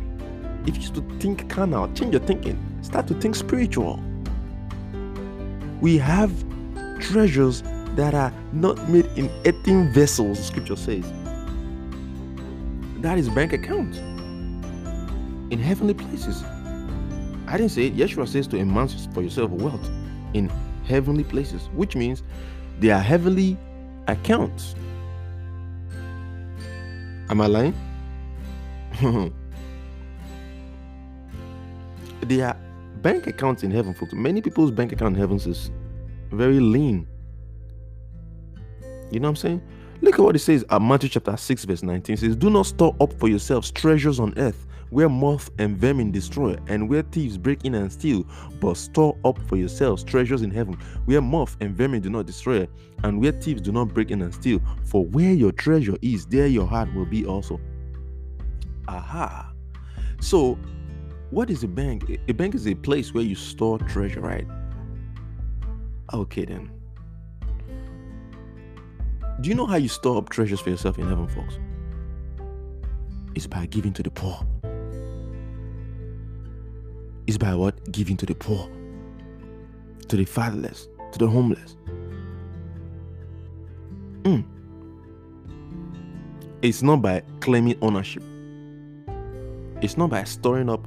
If 0.67 0.77
you 0.77 0.83
used 0.83 0.95
to 0.95 1.19
think 1.19 1.51
carnal, 1.51 1.93
change 1.95 2.13
your 2.13 2.23
thinking. 2.23 2.57
Start 2.83 3.09
to 3.09 3.15
think 3.15 3.35
spiritual. 3.35 4.01
We 5.81 5.99
have 5.99 6.33
treasures 7.01 7.63
that 7.97 8.15
are 8.15 8.33
not 8.53 8.89
made 8.89 9.07
in 9.17 9.31
earthen 9.47 9.93
vessels, 9.93 10.45
scripture 10.45 10.77
says. 10.77 11.05
That 12.99 13.19
is 13.19 13.29
bank 13.29 13.53
account 13.53 13.97
in 15.51 15.59
heavenly 15.59 15.95
places. 15.95 16.43
I 17.47 17.57
didn't 17.57 17.71
say 17.71 17.87
it. 17.87 17.97
Yeshua 17.97 18.27
says 18.27 18.47
to 18.49 18.59
amass 18.59 19.07
for 19.15 19.23
yourself 19.23 19.51
wealth 19.51 19.89
in 20.35 20.51
heavenly 20.87 21.25
places, 21.25 21.69
which 21.75 21.95
means 21.95 22.23
they 22.81 22.91
are 22.91 23.01
heavenly 23.01 23.57
accounts. 24.09 24.75
Am 27.29 27.41
I 27.41 27.47
lying? 27.47 27.75
they 32.23 32.41
are 32.41 32.57
bank 33.07 33.29
accounts 33.29 33.63
in 33.63 33.71
heaven, 33.71 33.95
folks. 33.95 34.13
Many 34.15 34.41
people's 34.41 34.73
bank 34.73 34.91
account 34.91 35.15
in 35.15 35.21
heaven 35.21 35.37
is 35.37 35.71
very 36.33 36.59
lean. 36.59 37.07
You 39.13 39.21
know 39.21 39.29
what 39.29 39.31
I'm 39.31 39.37
saying? 39.37 39.63
Look 40.01 40.15
at 40.15 40.21
what 40.23 40.35
it 40.35 40.41
says 40.41 40.65
at 40.71 40.83
Matthew 40.83 41.11
chapter 41.11 41.37
6, 41.37 41.65
verse 41.67 41.85
19. 41.85 42.15
It 42.15 42.19
says, 42.19 42.35
Do 42.35 42.51
not 42.51 42.67
store 42.67 42.97
up 43.01 43.13
for 43.13 43.29
yourselves 43.29 43.71
treasures 43.71 44.19
on 44.19 44.37
earth 44.37 44.67
where 44.91 45.09
moth 45.09 45.51
and 45.59 45.77
vermin 45.77 46.11
destroy, 46.11 46.57
and 46.67 46.89
where 46.89 47.03
thieves 47.03 47.39
break 47.39 47.65
in 47.65 47.77
and 47.77 47.93
steal, 47.93 48.25
but 48.61 48.77
store 48.77 49.17
up 49.25 49.39
for 49.47 49.57
yourselves 49.57 50.03
treasures 50.03 50.43
in 50.43 50.51
heaven, 50.51 50.75
where 51.05 51.21
moth 51.21 51.57
and 51.61 51.77
vermin 51.77 52.01
do 52.01 52.11
not 52.11 52.27
destroy, 52.27 52.67
and 53.05 53.21
where 53.21 53.33
thieves 53.33 53.61
do 53.63 53.71
not 53.71 53.95
break 53.95 54.11
in 54.11 54.21
and 54.23 54.35
steal. 54.35 54.61
For 54.85 55.05
where 55.07 55.33
your 55.33 55.53
treasure 55.53 55.97
is, 56.03 56.27
there 56.27 56.49
your 56.49 56.67
heart 56.67 56.93
will 56.93 57.07
be 57.07 57.25
also. 57.25 57.61
Aha. 58.89 59.53
So, 60.21 60.59
what 61.31 61.51
is 61.51 61.63
a 61.65 61.69
bank? 61.69 62.21
A 62.29 62.33
bank 62.33 62.55
is 62.55 62.67
a 62.67 62.75
place 62.75 63.13
where 63.13 63.25
you 63.25 63.35
store 63.35 63.79
treasure, 63.79 64.21
right? 64.21 64.47
Okay, 66.13 66.45
then. 66.45 66.71
Do 69.41 69.49
you 69.49 69.55
know 69.55 69.67
how 69.67 69.77
you 69.77 69.89
store 69.89 70.19
up 70.19 70.29
treasures 70.31 70.61
for 70.61 70.71
yourself 70.71 70.99
in 70.99 71.07
heaven, 71.07 71.29
folks? 71.29 71.59
It's 73.35 73.47
by 73.47 73.67
giving 73.67 73.93
to 73.93 74.03
the 74.03 74.11
poor 74.11 74.47
It's 77.27 77.39
by 77.39 77.55
what? 77.57 77.91
Giving 77.91 78.17
to 78.19 78.27
the 78.27 78.35
poor, 78.37 78.71
to 80.07 80.17
the 80.17 80.25
fatherless, 80.25 80.89
to 81.11 81.19
the 81.19 81.27
homeless. 81.27 81.77
Mm. 84.23 84.45
It's 86.63 86.83
not 86.83 87.03
by 87.03 87.23
claiming 87.41 87.77
ownership. 87.83 88.23
It's 89.83 89.97
not 89.97 90.11
by 90.11 90.23
storing 90.23 90.71
up 90.71 90.87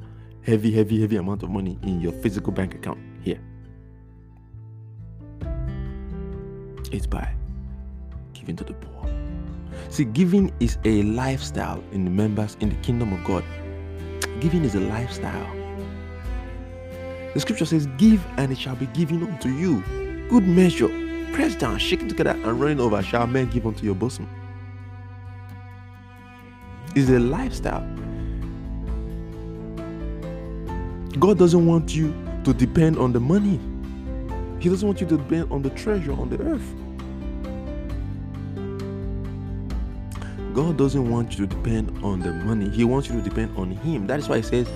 heavy, 0.50 0.72
heavy, 0.72 1.00
heavy 1.00 1.18
amount 1.18 1.43
of 1.43 1.50
money 1.50 1.78
in 1.84 2.02
your 2.02 2.12
physical 2.12 2.52
bank 2.52 2.74
account 2.74 2.97
here. 3.22 3.39
It's 6.91 7.06
by 7.06 7.32
giving 8.34 8.56
to 8.56 8.64
the 8.64 8.74
poor. 8.74 9.08
See, 9.89 10.06
giving 10.06 10.52
is 10.60 10.80
a 10.86 11.04
lifestyle 11.04 11.84
in 11.91 12.04
the 12.04 12.10
members 12.10 12.58
in 12.62 12.70
the 12.70 12.76
kingdom 12.78 13.14
of 13.14 13.24
God. 13.24 13.43
Giving 14.39 14.64
is 14.64 14.74
a 14.74 14.80
lifestyle. 14.80 15.56
The 17.34 17.39
scripture 17.39 17.66
says, 17.66 17.86
Give 17.97 18.26
and 18.38 18.52
it 18.52 18.58
shall 18.58 18.76
be 18.76 18.88
given 18.88 19.22
unto 19.22 19.50
you. 19.50 19.84
Good 20.30 20.47
measure, 20.47 20.89
pressed 21.34 21.60
down, 21.60 21.78
shaken 21.78 22.08
together, 22.08 22.32
and 22.32 22.60
running 22.60 22.80
over 22.80 23.04
shall 23.04 23.28
men 23.28 23.50
give 23.52 23.68
unto 23.68 23.86
your 23.86 23.95
bosom. 23.95 24.28
It's 26.95 27.10
a 27.10 27.20
lifestyle. 27.20 27.88
God 31.18 31.39
doesn't 31.39 31.66
want 31.66 31.95
you 31.95 32.14
to 32.43 32.53
depend 32.53 32.97
on 32.97 33.14
the 33.14 33.20
money. 33.20 33.60
He 34.60 34.70
doesn't 34.70 34.88
want 34.88 35.01
you 35.01 35.07
to 35.07 35.18
depend 35.18 35.51
on 35.51 35.62
the 35.62 35.70
treasure 35.72 36.12
on 36.12 36.30
the 36.30 36.39
earth. 36.41 36.76
God 40.53 40.78
doesn't 40.78 41.10
want 41.10 41.38
you 41.38 41.47
to 41.47 41.55
depend 41.55 42.03
on 42.03 42.20
the 42.20 42.32
money. 42.32 42.70
He 42.70 42.84
wants 42.84 43.07
you 43.07 43.16
to 43.16 43.22
depend 43.22 43.57
on 43.57 43.72
Him. 43.72 44.07
That 44.07 44.20
is 44.20 44.28
why 44.28 44.38
He 44.38 44.43
says 44.43 44.70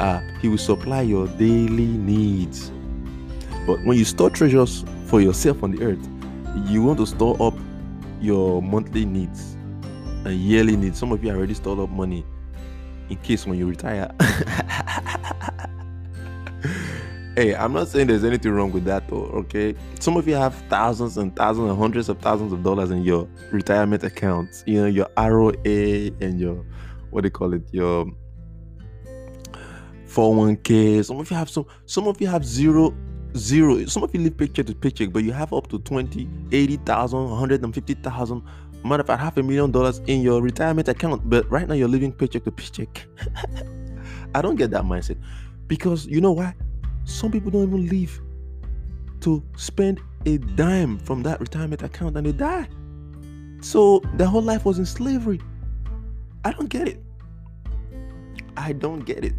uh, 0.00 0.20
He 0.40 0.48
will 0.48 0.58
supply 0.58 1.02
your 1.02 1.26
daily 1.28 1.86
needs. 1.86 2.70
But 3.66 3.84
when 3.84 3.96
you 3.96 4.04
store 4.04 4.30
treasures 4.30 4.84
for 5.06 5.20
yourself 5.20 5.62
on 5.62 5.70
the 5.70 5.84
earth, 5.84 6.08
you 6.66 6.82
want 6.82 6.98
to 6.98 7.06
store 7.06 7.36
up 7.40 7.54
your 8.20 8.60
monthly 8.60 9.04
needs 9.04 9.52
and 10.24 10.34
yearly 10.34 10.76
needs. 10.76 10.98
Some 10.98 11.12
of 11.12 11.22
you 11.22 11.30
already 11.30 11.54
stored 11.54 11.78
up 11.78 11.90
money 11.90 12.24
in 13.08 13.16
case 13.18 13.46
when 13.46 13.58
you 13.58 13.66
retire. 13.68 14.10
hey, 17.38 17.54
I'm 17.54 17.72
not 17.72 17.86
saying 17.86 18.08
there's 18.08 18.24
anything 18.24 18.50
wrong 18.50 18.72
with 18.72 18.84
that 18.86 19.06
though, 19.06 19.26
okay? 19.42 19.72
Some 20.00 20.16
of 20.16 20.26
you 20.26 20.34
have 20.34 20.56
thousands 20.68 21.18
and 21.18 21.34
thousands 21.36 21.70
and 21.70 21.78
hundreds 21.78 22.08
of 22.08 22.18
thousands 22.18 22.52
of 22.52 22.64
dollars 22.64 22.90
in 22.90 23.04
your 23.04 23.28
retirement 23.52 24.02
accounts, 24.02 24.64
you 24.66 24.80
know, 24.80 24.88
your 24.88 25.06
ROA 25.16 26.10
and 26.20 26.40
your 26.40 26.64
what 27.10 27.20
do 27.20 27.26
you 27.26 27.30
call 27.30 27.54
it, 27.54 27.62
your 27.70 28.06
401k. 30.06 31.04
Some 31.04 31.20
of 31.20 31.30
you 31.30 31.36
have 31.36 31.48
some 31.48 31.66
some 31.86 32.08
of 32.08 32.20
you 32.20 32.26
have 32.26 32.44
zero 32.44 32.92
zero. 33.36 33.84
Some 33.86 34.02
of 34.02 34.12
you 34.12 34.20
live 34.20 34.36
paycheck 34.36 34.66
to 34.66 34.74
paycheck, 34.74 35.12
but 35.12 35.22
you 35.22 35.30
have 35.30 35.52
up 35.52 35.68
to 35.68 35.78
20, 35.78 36.28
80,000, 36.50 37.30
150,000 37.30 38.42
matter 38.84 39.00
of 39.00 39.06
fact, 39.06 39.20
half 39.20 39.36
a 39.36 39.42
million 39.44 39.70
dollars 39.70 40.00
in 40.06 40.22
your 40.22 40.42
retirement 40.42 40.88
account, 40.88 41.28
but 41.28 41.48
right 41.50 41.68
now 41.68 41.74
you're 41.74 41.88
living 41.88 42.12
paycheck 42.12 42.42
to 42.44 42.50
paycheck. 42.50 43.06
I 44.34 44.42
don't 44.42 44.56
get 44.56 44.72
that 44.72 44.82
mindset 44.82 45.18
because 45.68 46.06
you 46.06 46.20
know 46.20 46.32
why? 46.32 46.54
Some 47.08 47.32
people 47.32 47.50
don't 47.50 47.62
even 47.62 47.88
live 47.88 48.20
to 49.20 49.42
spend 49.56 49.98
a 50.26 50.36
dime 50.36 50.98
from 50.98 51.22
that 51.22 51.40
retirement 51.40 51.82
account 51.82 52.18
and 52.18 52.26
they 52.26 52.32
die. 52.32 52.68
So 53.62 54.02
their 54.14 54.26
whole 54.26 54.42
life 54.42 54.66
was 54.66 54.78
in 54.78 54.84
slavery. 54.84 55.40
I 56.44 56.52
don't 56.52 56.68
get 56.68 56.86
it. 56.86 57.02
I 58.58 58.72
don't 58.74 59.06
get 59.06 59.24
it. 59.24 59.34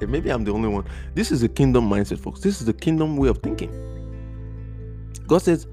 Maybe 0.06 0.30
I'm 0.30 0.44
the 0.44 0.52
only 0.52 0.68
one. 0.68 0.84
This 1.14 1.32
is 1.32 1.42
a 1.42 1.48
kingdom 1.48 1.88
mindset, 1.88 2.18
folks. 2.18 2.40
This 2.40 2.60
is 2.60 2.66
the 2.66 2.74
kingdom 2.74 3.16
way 3.16 3.28
of 3.28 3.38
thinking. 3.38 3.72
God 5.26 5.38
says, 5.38 5.66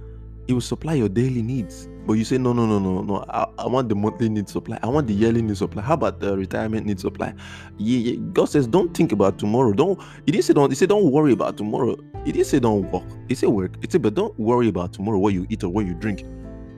He 0.47 0.53
will 0.53 0.61
supply 0.61 0.93
your 0.93 1.09
daily 1.09 1.41
needs. 1.41 1.89
But 2.05 2.13
you 2.13 2.23
say, 2.23 2.37
no, 2.37 2.51
no, 2.51 2.65
no, 2.65 2.79
no, 2.79 3.01
no. 3.01 3.25
I, 3.29 3.47
I 3.59 3.67
want 3.67 3.89
the 3.89 3.95
monthly 3.95 4.27
need 4.27 4.49
supply. 4.49 4.79
I 4.81 4.87
want 4.87 5.07
the 5.07 5.13
yearly 5.13 5.41
need 5.41 5.57
supply. 5.57 5.83
How 5.83 5.93
about 5.93 6.19
the 6.19 6.35
retirement 6.35 6.85
need 6.87 6.99
supply? 6.99 7.33
Yeah, 7.77 8.13
yeah. 8.13 8.15
God 8.33 8.45
says, 8.45 8.65
don't 8.65 8.95
think 8.95 9.11
about 9.11 9.37
tomorrow. 9.37 9.71
Don't. 9.73 10.01
He 10.25 10.31
didn't 10.31 10.45
say 10.45 10.53
don't. 10.53 10.71
He 10.71 10.75
said 10.75 10.89
don't 10.89 11.11
worry 11.11 11.33
about 11.33 11.57
tomorrow. 11.57 11.97
He 12.25 12.31
didn't 12.31 12.47
say 12.47 12.59
don't 12.59 12.91
work. 12.91 13.03
He 13.27 13.35
said 13.35 13.49
work. 13.49 13.75
He 13.81 13.89
said, 13.89 14.01
but 14.01 14.15
don't 14.15 14.37
worry 14.39 14.67
about 14.67 14.93
tomorrow 14.93 15.17
what 15.19 15.33
you 15.33 15.45
eat 15.49 15.63
or 15.63 15.69
what 15.69 15.85
you 15.85 15.93
drink. 15.93 16.23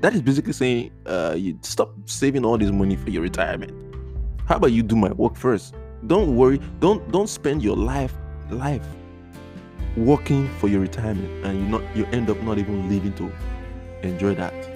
That 0.01 0.13
is 0.13 0.21
basically 0.21 0.53
saying, 0.53 0.91
uh, 1.05 1.35
you 1.37 1.57
stop 1.61 1.93
saving 2.05 2.43
all 2.43 2.57
this 2.57 2.71
money 2.71 2.97
for 2.97 3.09
your 3.09 3.21
retirement. 3.21 3.71
How 4.45 4.57
about 4.57 4.73
you 4.73 4.83
do 4.83 4.95
my 4.95 5.11
work 5.13 5.37
first? 5.37 5.73
Don't 6.07 6.35
worry. 6.35 6.59
Don't 6.79 7.09
don't 7.11 7.29
spend 7.29 7.63
your 7.63 7.77
life 7.77 8.13
life 8.51 8.85
working 9.95 10.49
for 10.59 10.67
your 10.67 10.81
retirement 10.81 11.45
and 11.45 11.59
you 11.59 11.65
not 11.67 11.81
you 11.95 12.05
end 12.07 12.29
up 12.29 12.41
not 12.41 12.57
even 12.57 12.89
living 12.89 13.13
to 13.13 13.31
enjoy 14.01 14.35
that 14.35 14.72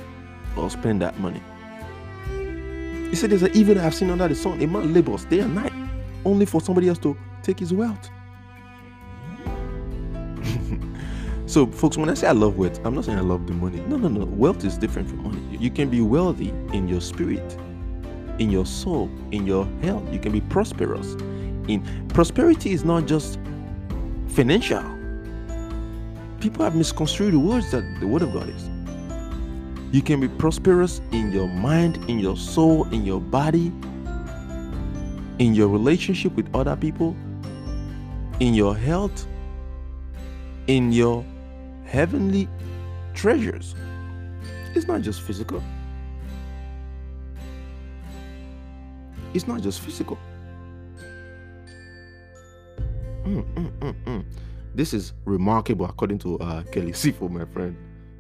or 0.58 0.70
spend 0.70 1.02
that 1.02 1.20
money. 1.20 1.42
He 3.10 3.16
said, 3.16 3.30
There's 3.30 3.44
an 3.44 3.56
evil 3.56 3.80
I've 3.80 3.96
seen 3.96 4.10
under 4.10 4.28
the 4.28 4.36
sun. 4.36 4.62
A 4.62 4.68
man 4.68 4.94
labors 4.94 5.26
day 5.26 5.40
and 5.40 5.56
night 5.56 5.74
only 6.26 6.46
for 6.46 6.60
somebody 6.62 6.90
else 6.90 7.00
to 7.00 7.18
take 7.42 7.60
his 7.60 7.74
wealth. 7.74 8.10
so, 11.46 11.66
folks, 11.68 11.98
when 11.98 12.10
I 12.10 12.14
say 12.16 12.28
I 12.28 12.34
love 12.34 12.58
wealth, 12.58 12.80
I'm 12.86 12.94
not 12.96 13.06
saying 13.06 13.18
I 13.18 13.22
love 13.22 13.48
the 13.48 13.54
money. 13.54 13.80
No, 13.82 13.98
no, 13.98 14.10
no. 14.10 14.26
Wealth 14.26 14.66
is 14.66 14.78
different 14.78 15.10
from 15.10 15.24
money. 15.24 15.58
You 15.58 15.72
can 15.72 15.90
be 15.90 16.02
wealthy 16.02 16.50
in 16.74 16.88
your 16.88 17.02
spirit, 17.02 17.58
in 18.40 18.50
your 18.50 18.66
soul, 18.66 19.10
in 19.32 19.48
your 19.48 19.66
health. 19.82 20.04
You 20.12 20.20
can 20.20 20.34
be 20.34 20.42
prosperous. 20.42 21.14
In 21.68 22.08
prosperity 22.10 22.72
is 22.72 22.84
not 22.84 23.06
just 23.08 23.40
financial. 24.28 24.84
People 26.40 26.64
have 26.64 26.76
misconstrued 26.76 27.34
the 27.34 27.40
words 27.40 27.72
that 27.72 27.84
the 28.00 28.08
word 28.08 28.22
of 28.22 28.34
God 28.34 28.50
is. 28.50 28.70
You 29.92 30.02
can 30.02 30.20
be 30.20 30.28
prosperous 30.28 31.00
in 31.14 31.32
your 31.32 31.48
mind, 31.48 31.98
in 32.10 32.20
your 32.20 32.36
soul, 32.36 32.84
in 32.90 33.06
your 33.06 33.22
body, 33.22 33.72
in 35.40 35.56
your 35.56 35.70
relationship 35.70 36.36
with 36.36 36.54
other 36.54 36.76
people, 36.76 37.16
in 38.42 38.54
your 38.54 38.76
health, 38.76 39.26
in 40.68 40.92
your 40.92 41.26
heavenly 41.86 42.50
treasures. 43.14 43.76
It's 44.76 44.88
not 44.88 45.02
just 45.02 45.22
physical. 45.22 45.64
It's 49.34 49.48
not 49.48 49.62
just 49.62 49.80
physical. 49.80 50.18
Mm, 53.24 53.44
mm, 53.56 53.72
mm, 53.80 53.96
mm. 54.06 54.26
this 54.76 54.94
is 54.94 55.14
remarkable, 55.24 55.86
according 55.86 56.20
to 56.20 56.40
uh, 56.40 56.64
Kelly 56.64 56.92
Sifo, 56.92 57.30
my 57.30 57.46
friend. 57.46 57.76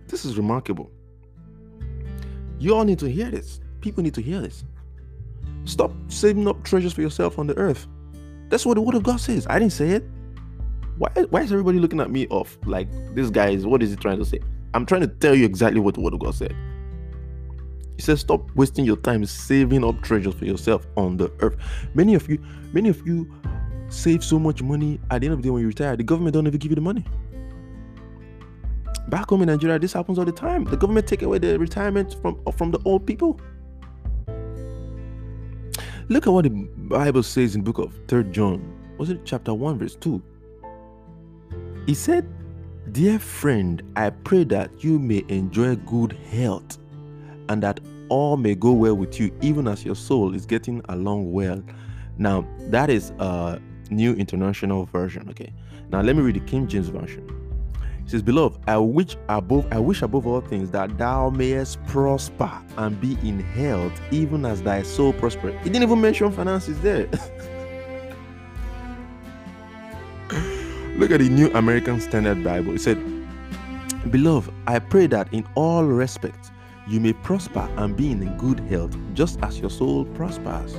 This 0.07 0.23
is 0.23 0.37
remarkable. 0.37 0.91
You 2.59 2.75
all 2.75 2.83
need 2.83 2.99
to 2.99 3.09
hear 3.09 3.29
this. 3.29 3.59
People 3.81 4.03
need 4.03 4.13
to 4.15 4.21
hear 4.21 4.41
this. 4.41 4.63
Stop 5.65 5.91
saving 6.07 6.47
up 6.47 6.63
treasures 6.63 6.93
for 6.93 7.01
yourself 7.01 7.37
on 7.39 7.47
the 7.47 7.57
earth. 7.57 7.87
That's 8.49 8.65
what 8.65 8.75
the 8.75 8.81
word 8.81 8.95
of 8.95 9.03
God 9.03 9.19
says. 9.19 9.45
I 9.49 9.59
didn't 9.59 9.73
say 9.73 9.89
it. 9.89 10.03
Why, 10.97 11.09
why 11.29 11.41
is 11.41 11.51
everybody 11.51 11.79
looking 11.79 11.99
at 11.99 12.09
me 12.09 12.25
off 12.27 12.57
like 12.65 12.87
this 13.13 13.29
guy 13.29 13.49
is 13.49 13.65
what 13.65 13.83
is 13.83 13.91
he 13.91 13.95
trying 13.97 14.17
to 14.19 14.25
say? 14.25 14.39
I'm 14.73 14.85
trying 14.85 15.01
to 15.01 15.07
tell 15.07 15.35
you 15.35 15.45
exactly 15.45 15.79
what 15.79 15.95
the 15.95 16.01
word 16.01 16.13
of 16.13 16.19
God 16.19 16.33
said. 16.33 16.55
He 17.97 18.01
says, 18.01 18.21
Stop 18.21 18.49
wasting 18.55 18.85
your 18.85 18.97
time 18.97 19.25
saving 19.25 19.83
up 19.83 20.01
treasures 20.01 20.33
for 20.35 20.45
yourself 20.45 20.87
on 20.95 21.17
the 21.17 21.31
earth. 21.39 21.57
Many 21.93 22.15
of 22.15 22.29
you, 22.29 22.39
many 22.73 22.89
of 22.89 23.05
you 23.05 23.31
save 23.89 24.23
so 24.23 24.39
much 24.39 24.61
money 24.61 24.99
at 25.11 25.21
the 25.21 25.27
end 25.27 25.33
of 25.33 25.41
the 25.41 25.43
day 25.43 25.49
when 25.49 25.61
you 25.61 25.67
retire, 25.67 25.95
the 25.95 26.03
government 26.03 26.33
don't 26.33 26.47
even 26.47 26.59
give 26.59 26.71
you 26.71 26.75
the 26.75 26.81
money. 26.81 27.03
Back 29.07 29.29
home 29.29 29.41
in 29.41 29.47
Nigeria, 29.47 29.79
this 29.79 29.93
happens 29.93 30.19
all 30.19 30.25
the 30.25 30.31
time. 30.31 30.65
The 30.65 30.75
government 30.75 31.07
take 31.07 31.21
away 31.21 31.37
the 31.37 31.57
retirement 31.57 32.15
from 32.21 32.41
uh, 32.45 32.51
from 32.51 32.71
the 32.71 32.79
old 32.83 33.05
people. 33.05 33.39
Look 36.09 36.25
at 36.25 36.31
what 36.31 36.43
the 36.43 36.49
Bible 36.49 37.23
says 37.23 37.55
in 37.55 37.61
book 37.61 37.77
of 37.79 37.93
Third 38.07 38.31
John. 38.31 38.73
Was 38.97 39.09
it 39.09 39.21
chapter 39.25 39.53
1, 39.53 39.77
verse 39.77 39.95
2? 39.95 40.21
He 41.85 41.93
said, 41.93 42.27
Dear 42.93 43.19
friend, 43.19 43.83
I 43.95 44.09
pray 44.09 44.45
that 44.45 44.83
you 44.83 44.99
may 44.99 45.25
enjoy 45.27 45.75
good 45.75 46.13
health 46.31 46.77
and 47.49 47.61
that 47.61 47.81
all 48.09 48.37
may 48.37 48.55
go 48.55 48.71
well 48.71 48.95
with 48.95 49.19
you, 49.19 49.37
even 49.41 49.67
as 49.67 49.83
your 49.83 49.95
soul 49.95 50.33
is 50.33 50.45
getting 50.45 50.81
along 50.89 51.31
well. 51.33 51.61
Now, 52.17 52.47
that 52.69 52.89
is 52.89 53.11
a 53.19 53.59
new 53.89 54.13
international 54.13 54.85
version. 54.85 55.29
Okay. 55.29 55.53
Now 55.89 56.01
let 56.01 56.15
me 56.15 56.21
read 56.21 56.35
the 56.35 56.41
King 56.41 56.67
James 56.67 56.89
Version. 56.89 57.36
Says, 58.07 58.21
Beloved, 58.21 58.59
I 58.67 58.77
wish 58.77 59.17
above 59.27 59.67
I 59.69 59.79
wish 59.79 60.01
above 60.01 60.25
all 60.25 60.39
things 60.39 60.71
that 60.71 60.97
thou 60.97 61.29
mayest 61.29 61.85
prosper 61.87 62.49
and 62.77 62.99
be 63.01 63.17
in 63.21 63.41
health, 63.41 63.91
even 64.11 64.45
as 64.45 64.61
thy 64.63 64.81
soul 64.83 65.11
prosper. 65.11 65.51
He 65.59 65.69
didn't 65.69 65.83
even 65.83 65.99
mention 65.99 66.31
finances 66.31 66.79
there. 66.79 67.07
Look 70.97 71.11
at 71.11 71.19
the 71.19 71.27
New 71.29 71.51
American 71.51 71.99
Standard 71.99 72.45
Bible. 72.45 72.75
It 72.75 72.81
said, 72.81 72.97
Beloved, 74.09 74.53
I 74.67 74.79
pray 74.79 75.07
that 75.07 75.33
in 75.33 75.45
all 75.55 75.83
respects 75.83 76.49
you 76.87 77.01
may 77.01 77.11
prosper 77.11 77.69
and 77.75 77.97
be 77.97 78.09
in 78.11 78.37
good 78.37 78.61
health, 78.61 78.95
just 79.15 79.37
as 79.43 79.59
your 79.59 79.69
soul 79.69 80.05
prospers. 80.05 80.75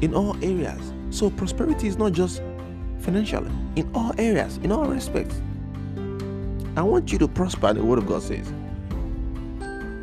In 0.00 0.14
all 0.14 0.42
areas. 0.42 0.94
So 1.10 1.28
prosperity 1.28 1.86
is 1.86 1.98
not 1.98 2.12
just 2.12 2.40
financially, 3.06 3.50
in 3.76 3.88
all 3.94 4.12
areas, 4.18 4.58
in 4.58 4.72
all 4.72 4.86
respects. 4.86 5.40
I 6.76 6.82
want 6.82 7.12
you 7.12 7.18
to 7.18 7.28
prosper, 7.28 7.72
the 7.72 7.82
Word 7.82 7.98
of 7.98 8.06
God 8.06 8.20
says. 8.20 8.48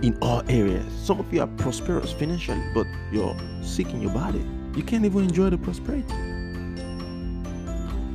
In 0.02 0.18
all 0.22 0.42
areas. 0.48 0.86
Some 1.04 1.20
of 1.20 1.32
you 1.34 1.42
are 1.42 1.48
prosperous 1.58 2.14
financially, 2.14 2.64
but 2.74 2.88
you're 3.12 3.36
sick 3.62 3.90
in 3.90 4.02
your 4.02 4.12
body. 4.12 4.44
You 4.76 4.84
can't 4.84 5.04
even 5.04 5.26
enjoy 5.26 5.50
the 5.50 5.58
prosperity. 5.58 6.08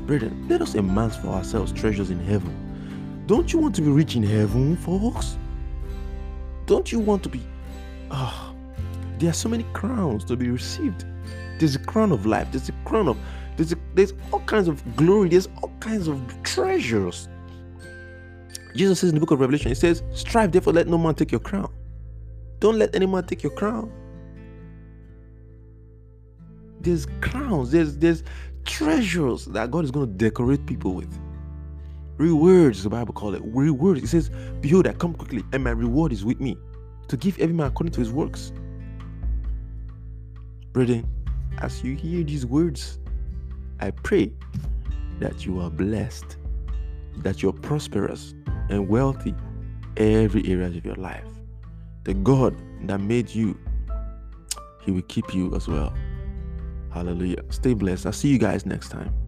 Brethren, 0.07 0.47
let 0.49 0.63
us 0.63 0.75
amass 0.75 1.17
for 1.19 1.29
ourselves 1.29 1.71
treasures 1.71 2.11
in 2.11 2.19
heaven. 2.21 3.25
Don't 3.27 3.53
you 3.53 3.59
want 3.59 3.75
to 3.75 3.83
be 3.83 3.91
rich 3.91 4.17
in 4.17 4.23
heaven, 4.23 4.75
folks? 4.79 5.37
Don't 6.65 6.91
you 6.91 6.99
want 6.99 7.23
to 7.25 7.29
be. 7.29 7.43
Ah, 8.11 8.51
oh, 8.51 8.57
there 9.19 9.29
are 9.29 9.35
so 9.35 9.51
many 9.51 9.67
crowns 9.75 10.25
to 10.25 10.37
be 10.37 10.49
received. 10.49 11.05
There's 11.59 11.77
a 11.77 11.79
crown 11.79 12.11
of 12.11 12.25
life, 12.25 12.49
there's 12.53 12.71
a 12.71 12.75
crown 12.87 13.07
of 13.07 13.19
there's, 13.59 13.75
there's 13.95 14.15
all 14.33 14.41
kinds 14.41 14.69
of 14.69 14.97
glory, 14.97 15.29
there's 15.29 15.49
all 15.63 15.73
kinds 15.81 16.09
of 16.09 16.21
treasures. 16.45 17.29
Jesus 18.75 19.01
says 19.01 19.11
in 19.11 19.17
the 19.17 19.21
book 19.21 19.33
of 19.33 19.41
Revelation, 19.41 19.69
He 19.69 19.75
says, 19.75 20.03
Strive 20.15 20.53
therefore, 20.53 20.73
let 20.73 20.89
no 20.89 20.99
man 20.99 21.15
take 21.15 21.33
your 21.33 21.41
crown. 21.41 21.71
Don't 22.61 22.79
let 22.79 22.95
any 22.95 23.07
man 23.07 23.27
take 23.27 23.43
your 23.43 23.53
crown. 23.53 23.93
there's 26.81 27.07
crowns, 27.21 27.71
there's 27.71 27.97
there's 27.99 28.25
treasures 28.65 29.47
that 29.47 29.71
God 29.71 29.85
is 29.85 29.91
going 29.91 30.07
to 30.07 30.13
decorate 30.13 30.67
people 30.67 30.95
with. 30.95 31.19
Rewards, 32.19 32.83
the 32.83 32.91
Bible 32.91 33.15
calls 33.15 33.37
it. 33.37 33.43
Rewards. 33.45 34.03
It 34.03 34.09
says, 34.09 34.31
Behold, 34.61 34.87
I 34.87 34.93
come 34.93 35.15
quickly, 35.15 35.45
and 35.53 35.63
my 35.63 35.71
reward 35.71 36.13
is 36.13 36.25
with 36.25 36.41
me 36.41 36.57
to 37.09 37.17
give 37.17 37.39
every 37.39 37.55
man 37.55 37.69
according 37.69 37.93
to 37.93 38.01
his 38.01 38.11
works. 38.11 38.53
Brethren, 40.73 41.09
as 41.59 41.83
you 41.85 41.95
hear 41.95 42.25
these 42.25 42.45
words, 42.45 42.99
I 43.81 43.91
pray 43.91 44.33
that 45.21 45.47
you 45.47 45.61
are 45.61 45.71
blessed, 45.71 46.37
that 47.19 47.43
you're 47.43 47.53
prosperous 47.53 48.35
and 48.69 48.89
wealthy 48.89 49.35
every 49.97 50.47
area 50.49 50.67
of 50.67 50.85
your 50.85 50.97
life. 50.97 51.25
The 52.05 52.15
God 52.15 52.57
that 52.87 53.01
made 53.01 53.35
you, 53.35 53.59
He 54.83 54.91
will 54.91 55.03
keep 55.03 55.35
you 55.35 55.55
as 55.55 55.69
well. 55.69 55.93
Hallelujah. 56.91 57.43
Stay 57.51 57.75
blessed. 57.75 58.07
I'll 58.07 58.13
see 58.13 58.29
you 58.29 58.39
guys 58.39 58.65
next 58.65 58.89
time. 58.89 59.28